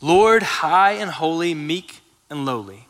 Lord, 0.00 0.42
high 0.42 0.92
and 0.92 1.10
holy, 1.10 1.54
meek 1.54 2.00
and 2.28 2.44
lowly, 2.44 2.86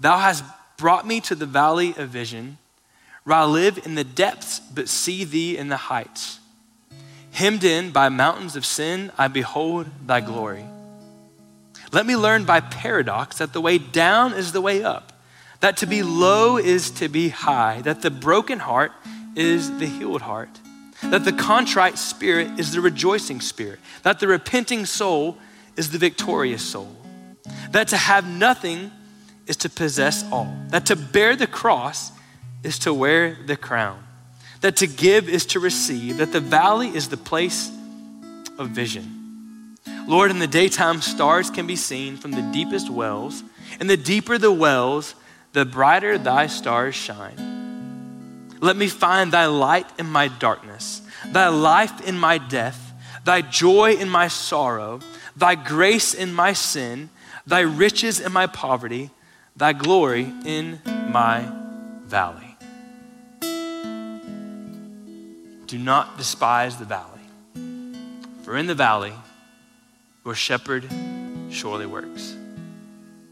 thou 0.00 0.18
hast 0.18 0.44
brought 0.76 1.06
me 1.06 1.20
to 1.22 1.34
the 1.34 1.46
valley 1.46 1.94
of 1.96 2.08
vision 2.08 2.58
where 3.24 3.36
I 3.36 3.44
live 3.44 3.84
in 3.84 3.96
the 3.96 4.04
depths 4.04 4.60
but 4.60 4.88
see 4.88 5.24
thee 5.24 5.58
in 5.58 5.68
the 5.68 5.76
heights. 5.76 6.38
Hemmed 7.36 7.64
in 7.64 7.90
by 7.90 8.08
mountains 8.08 8.56
of 8.56 8.64
sin, 8.64 9.12
I 9.18 9.28
behold 9.28 9.88
thy 10.06 10.22
glory. 10.22 10.64
Let 11.92 12.06
me 12.06 12.16
learn 12.16 12.46
by 12.46 12.60
paradox 12.60 13.36
that 13.36 13.52
the 13.52 13.60
way 13.60 13.76
down 13.76 14.32
is 14.32 14.52
the 14.52 14.62
way 14.62 14.82
up, 14.82 15.12
that 15.60 15.76
to 15.76 15.86
be 15.86 16.02
low 16.02 16.56
is 16.56 16.90
to 16.92 17.10
be 17.10 17.28
high, 17.28 17.82
that 17.82 18.00
the 18.00 18.10
broken 18.10 18.58
heart 18.58 18.90
is 19.34 19.78
the 19.78 19.84
healed 19.84 20.22
heart, 20.22 20.48
that 21.02 21.26
the 21.26 21.32
contrite 21.32 21.98
spirit 21.98 22.58
is 22.58 22.72
the 22.72 22.80
rejoicing 22.80 23.42
spirit, 23.42 23.80
that 24.02 24.18
the 24.18 24.28
repenting 24.28 24.86
soul 24.86 25.36
is 25.76 25.90
the 25.90 25.98
victorious 25.98 26.62
soul, 26.62 26.96
that 27.70 27.88
to 27.88 27.98
have 27.98 28.26
nothing 28.26 28.90
is 29.46 29.58
to 29.58 29.68
possess 29.68 30.24
all, 30.32 30.56
that 30.68 30.86
to 30.86 30.96
bear 30.96 31.36
the 31.36 31.46
cross 31.46 32.12
is 32.62 32.78
to 32.78 32.94
wear 32.94 33.36
the 33.44 33.58
crown, 33.58 34.02
that 34.60 34.76
to 34.76 34.86
give 34.86 35.28
is 35.28 35.46
to 35.46 35.60
receive, 35.60 36.18
that 36.18 36.32
the 36.32 36.40
valley 36.40 36.88
is 36.88 37.08
the 37.08 37.16
place 37.16 37.70
of 38.58 38.70
vision. 38.70 39.76
Lord, 40.06 40.30
in 40.30 40.38
the 40.38 40.46
daytime, 40.46 41.02
stars 41.02 41.50
can 41.50 41.66
be 41.66 41.76
seen 41.76 42.16
from 42.16 42.32
the 42.32 42.42
deepest 42.52 42.90
wells, 42.90 43.42
and 43.80 43.90
the 43.90 43.96
deeper 43.96 44.38
the 44.38 44.52
wells, 44.52 45.14
the 45.52 45.64
brighter 45.64 46.16
thy 46.18 46.46
stars 46.46 46.94
shine. 46.94 48.56
Let 48.60 48.76
me 48.76 48.88
find 48.88 49.32
thy 49.32 49.46
light 49.46 49.86
in 49.98 50.06
my 50.06 50.28
darkness, 50.28 51.02
thy 51.26 51.48
life 51.48 52.06
in 52.06 52.18
my 52.18 52.38
death, 52.38 52.92
thy 53.24 53.42
joy 53.42 53.94
in 53.94 54.08
my 54.08 54.28
sorrow, 54.28 55.00
thy 55.36 55.54
grace 55.54 56.14
in 56.14 56.32
my 56.32 56.52
sin, 56.52 57.10
thy 57.46 57.60
riches 57.60 58.20
in 58.20 58.32
my 58.32 58.46
poverty, 58.46 59.10
thy 59.56 59.72
glory 59.72 60.32
in 60.44 60.80
my 61.10 61.50
valley. 62.04 62.45
Do 65.66 65.78
not 65.78 66.16
despise 66.16 66.76
the 66.76 66.84
valley, 66.84 67.20
for 68.44 68.56
in 68.56 68.66
the 68.66 68.74
valley 68.74 69.12
your 70.24 70.34
shepherd 70.34 70.84
surely 71.50 71.86
works. 71.86 72.36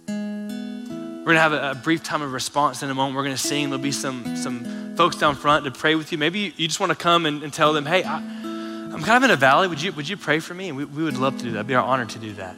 We're 0.08 1.32
going 1.32 1.36
to 1.36 1.40
have 1.40 1.52
a, 1.52 1.80
brief 1.80 2.02
time 2.02 2.22
of 2.22 2.32
response 2.32 2.82
in 2.82 2.90
a 2.90 2.94
moment. 2.94 3.16
We're 3.16 3.22
going 3.22 3.36
to 3.36 3.40
sing. 3.40 3.70
There'll 3.70 3.82
be 3.82 3.92
some, 3.92 4.36
some 4.36 4.94
folks 4.96 5.16
down 5.16 5.36
front 5.36 5.64
to 5.64 5.70
pray 5.70 5.94
with 5.94 6.12
you. 6.12 6.18
Maybe 6.18 6.40
you, 6.40 6.52
you 6.56 6.66
just 6.66 6.80
want 6.80 6.90
to 6.90 6.98
come 6.98 7.24
and, 7.24 7.42
and 7.42 7.52
tell 7.52 7.72
them, 7.72 7.86
hey, 7.86 8.02
I, 8.02 8.18
am 8.18 9.00
kind 9.02 9.16
of 9.16 9.22
in 9.22 9.30
a 9.30 9.36
valley. 9.36 9.68
Would 9.68 9.80
you, 9.80 9.92
would 9.92 10.08
you 10.08 10.16
pray 10.16 10.40
for 10.40 10.54
me? 10.54 10.68
And 10.68 10.76
we, 10.76 10.84
we 10.84 11.04
would 11.04 11.16
love 11.16 11.38
to 11.38 11.44
do 11.44 11.52
that. 11.52 11.60
It'd 11.60 11.68
be 11.68 11.74
our 11.76 11.84
honor 11.84 12.04
to 12.04 12.18
do 12.18 12.32
that. 12.34 12.56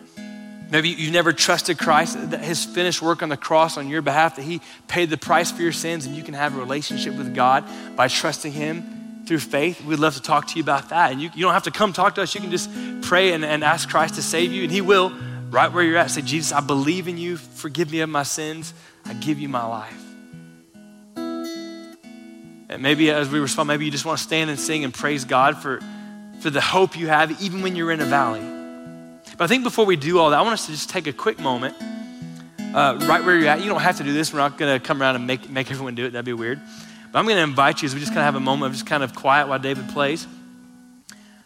Maybe 0.71 0.89
you've 0.89 1.13
never 1.13 1.33
trusted 1.33 1.79
Christ, 1.79 2.31
that 2.31 2.43
his 2.43 2.65
finished 2.65 3.01
work 3.03 3.23
on 3.23 3.29
the 3.29 3.37
cross 3.37 3.77
on 3.77 3.89
your 3.89 4.03
behalf, 4.03 4.35
that 4.37 4.43
he 4.43 4.61
paid 4.89 5.11
the 5.11 5.17
price 5.17 5.53
for 5.53 5.63
your 5.63 5.71
sins, 5.71 6.07
and 6.07 6.17
you 6.17 6.25
can 6.25 6.35
have 6.35 6.57
a 6.57 6.59
relationship 6.59 7.15
with 7.15 7.35
God 7.35 7.65
by 7.95 8.09
trusting 8.09 8.53
him 8.53 8.96
through 9.27 9.41
faith, 9.41 9.85
we'd 9.85 9.99
love 9.99 10.15
to 10.15 10.23
talk 10.23 10.47
to 10.49 10.57
you 10.57 10.63
about 10.63 10.91
that. 10.91 11.13
And 11.13 11.21
you, 11.21 11.31
you 11.35 11.43
don't 11.43 11.53
have 11.53 11.65
to 11.65 11.71
come 11.71 11.93
talk 11.93 12.15
to 12.15 12.23
us. 12.23 12.35
You 12.35 12.41
can 12.41 12.51
just 12.51 12.71
pray 13.03 13.33
and, 13.33 13.45
and 13.45 13.65
ask 13.65 13.89
Christ 13.89 14.15
to 14.15 14.23
save 14.23 14.53
you, 14.53 14.63
and 14.63 14.73
He 14.73 14.81
will 14.81 15.13
right 15.51 15.73
where 15.73 15.83
you're 15.83 15.99
at. 15.99 16.11
Say, 16.11 16.23
Jesus, 16.23 16.53
I 16.53 16.61
believe 16.61 17.09
in 17.09 17.19
you. 17.19 17.37
Forgive 17.37 17.91
me 17.91 18.01
of 18.01 18.09
my 18.09 18.23
sins. 18.23 18.73
I 19.05 19.15
give 19.15 19.39
you 19.39 19.49
my 19.49 19.65
life. 19.67 20.03
And 22.69 22.83
maybe 22.83 23.11
as 23.11 23.29
we 23.29 23.39
respond, 23.39 23.69
maybe 23.69 23.85
you 23.85 23.91
just 23.91 24.05
want 24.05 24.19
to 24.19 24.25
stand 24.25 24.51
and 24.51 24.59
sing 24.59 24.85
and 24.85 24.93
praise 24.93 25.25
God 25.25 25.57
for, 25.57 25.81
for 26.41 26.51
the 26.51 26.61
hope 26.61 26.99
you 26.99 27.07
have, 27.07 27.41
even 27.41 27.63
when 27.63 27.77
you're 27.77 27.93
in 27.93 28.01
a 28.01 28.07
valley. 28.07 28.43
But 29.37 29.45
I 29.45 29.47
think 29.47 29.63
before 29.65 29.87
we 29.87 29.97
do 29.97 30.19
all 30.19 30.31
that, 30.31 30.39
I 30.39 30.43
want 30.43 30.55
us 30.55 30.67
to 30.67 30.73
just 30.73 30.91
take 30.91 31.07
a 31.07 31.13
quick 31.13 31.39
moment 31.39 31.75
uh, 32.75 32.99
right 33.03 33.25
where 33.25 33.39
you're 33.39 33.49
at. 33.49 33.61
You 33.61 33.69
don't 33.69 33.81
have 33.81 33.99
to 33.99 34.05
do 34.05 34.13
this. 34.13 34.33
We're 34.33 34.41
not 34.41 34.59
going 34.59 34.79
to 34.79 34.85
come 34.85 35.01
around 35.01 35.17
and 35.17 35.27
make, 35.27 35.49
make 35.49 35.71
everyone 35.71 35.95
do 35.95 36.07
it. 36.07 36.11
That'd 36.11 36.25
be 36.25 36.33
weird. 36.33 36.61
But 37.17 37.21
I'm 37.21 37.27
going 37.29 37.39
to 37.39 37.45
invite 37.45 37.81
you 37.81 37.87
as 37.87 37.95
we 37.95 38.01
just 38.01 38.13
kind 38.13 38.19
of 38.19 38.27
have 38.27 38.35
a 38.35 38.41
moment 38.41 38.73
of 38.73 38.73
just 38.75 38.85
kind 38.85 39.03
of 39.03 39.15
quiet 39.15 39.49
while 39.49 39.59
David 39.59 39.89
plays. 39.89 40.27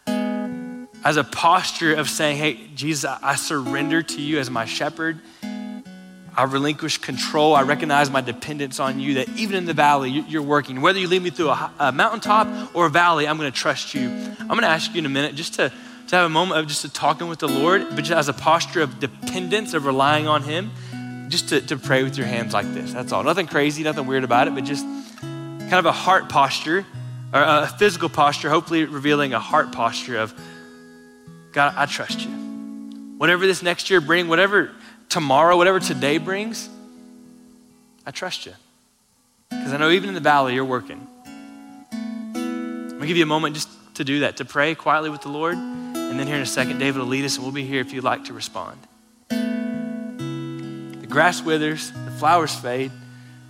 as 0.05 1.15
a 1.15 1.23
posture 1.23 1.93
of 1.93 2.09
saying, 2.09 2.35
Hey, 2.35 2.67
Jesus, 2.75 3.05
I 3.05 3.35
surrender 3.35 4.03
to 4.03 4.21
you 4.21 4.39
as 4.39 4.49
my 4.49 4.65
shepherd. 4.65 5.21
I 5.41 6.43
relinquish 6.43 6.97
control. 6.97 7.55
I 7.55 7.61
recognize 7.61 8.11
my 8.11 8.19
dependence 8.19 8.81
on 8.81 8.99
you, 8.99 9.13
that 9.13 9.29
even 9.37 9.55
in 9.55 9.65
the 9.65 9.73
valley, 9.73 10.09
you're 10.09 10.41
working. 10.41 10.81
Whether 10.81 10.99
you 10.99 11.07
lead 11.07 11.21
me 11.21 11.29
through 11.29 11.51
a, 11.51 11.71
a 11.79 11.91
mountaintop 11.93 12.75
or 12.75 12.87
a 12.87 12.89
valley, 12.89 13.25
I'm 13.25 13.37
going 13.37 13.49
to 13.49 13.57
trust 13.57 13.93
you. 13.93 14.09
I'm 14.09 14.47
going 14.49 14.63
to 14.63 14.67
ask 14.67 14.91
you 14.93 14.99
in 14.99 15.05
a 15.05 15.09
minute 15.09 15.35
just 15.35 15.53
to, 15.53 15.71
to 16.07 16.15
have 16.17 16.25
a 16.25 16.29
moment 16.29 16.59
of 16.59 16.67
just 16.67 16.93
talking 16.93 17.29
with 17.29 17.39
the 17.39 17.47
Lord, 17.47 17.87
but 17.91 18.03
just 18.03 18.11
as 18.11 18.27
a 18.27 18.33
posture 18.33 18.81
of 18.81 18.99
dependence, 18.99 19.73
of 19.73 19.85
relying 19.85 20.27
on 20.27 20.43
Him, 20.43 20.71
just 21.29 21.47
to, 21.47 21.61
to 21.61 21.77
pray 21.77 22.03
with 22.03 22.17
your 22.17 22.27
hands 22.27 22.53
like 22.53 22.73
this. 22.73 22.91
That's 22.91 23.13
all. 23.13 23.23
Nothing 23.23 23.47
crazy, 23.47 23.83
nothing 23.83 24.05
weird 24.05 24.25
about 24.25 24.49
it, 24.49 24.53
but 24.53 24.65
just 24.65 24.85
kind 25.71 25.79
of 25.79 25.85
a 25.85 25.91
heart 25.93 26.27
posture, 26.27 26.85
or 27.33 27.41
a 27.41 27.65
physical 27.65 28.09
posture, 28.09 28.49
hopefully 28.49 28.83
revealing 28.83 29.33
a 29.33 29.39
heart 29.39 29.71
posture 29.71 30.17
of, 30.17 30.33
God, 31.53 31.73
I 31.77 31.85
trust 31.85 32.19
you. 32.19 32.29
Whatever 33.17 33.47
this 33.47 33.63
next 33.63 33.89
year 33.89 34.01
bring, 34.01 34.27
whatever 34.27 34.71
tomorrow, 35.07 35.55
whatever 35.55 35.79
today 35.79 36.17
brings, 36.17 36.67
I 38.05 38.11
trust 38.11 38.45
you. 38.45 38.51
Because 39.49 39.71
I 39.71 39.77
know 39.77 39.89
even 39.91 40.09
in 40.09 40.13
the 40.13 40.19
valley, 40.19 40.55
you're 40.55 40.65
working. 40.65 41.07
I'm 42.33 42.89
going 42.89 42.99
to 42.99 43.07
give 43.07 43.15
you 43.15 43.23
a 43.23 43.25
moment 43.25 43.55
just 43.55 43.69
to 43.93 44.03
do 44.03 44.19
that, 44.19 44.35
to 44.37 44.45
pray 44.45 44.75
quietly 44.75 45.09
with 45.09 45.21
the 45.21 45.29
Lord. 45.29 45.55
And 45.55 46.19
then 46.19 46.27
here 46.27 46.35
in 46.35 46.41
a 46.41 46.45
second, 46.45 46.79
David 46.79 46.99
will 46.99 47.07
lead 47.07 47.23
us, 47.23 47.37
and 47.37 47.45
we'll 47.45 47.53
be 47.53 47.63
here 47.63 47.79
if 47.79 47.93
you'd 47.93 48.03
like 48.03 48.25
to 48.25 48.33
respond. 48.33 48.77
The 49.29 51.07
grass 51.07 51.41
withers, 51.41 51.93
the 51.93 52.11
flowers 52.11 52.53
fade, 52.53 52.91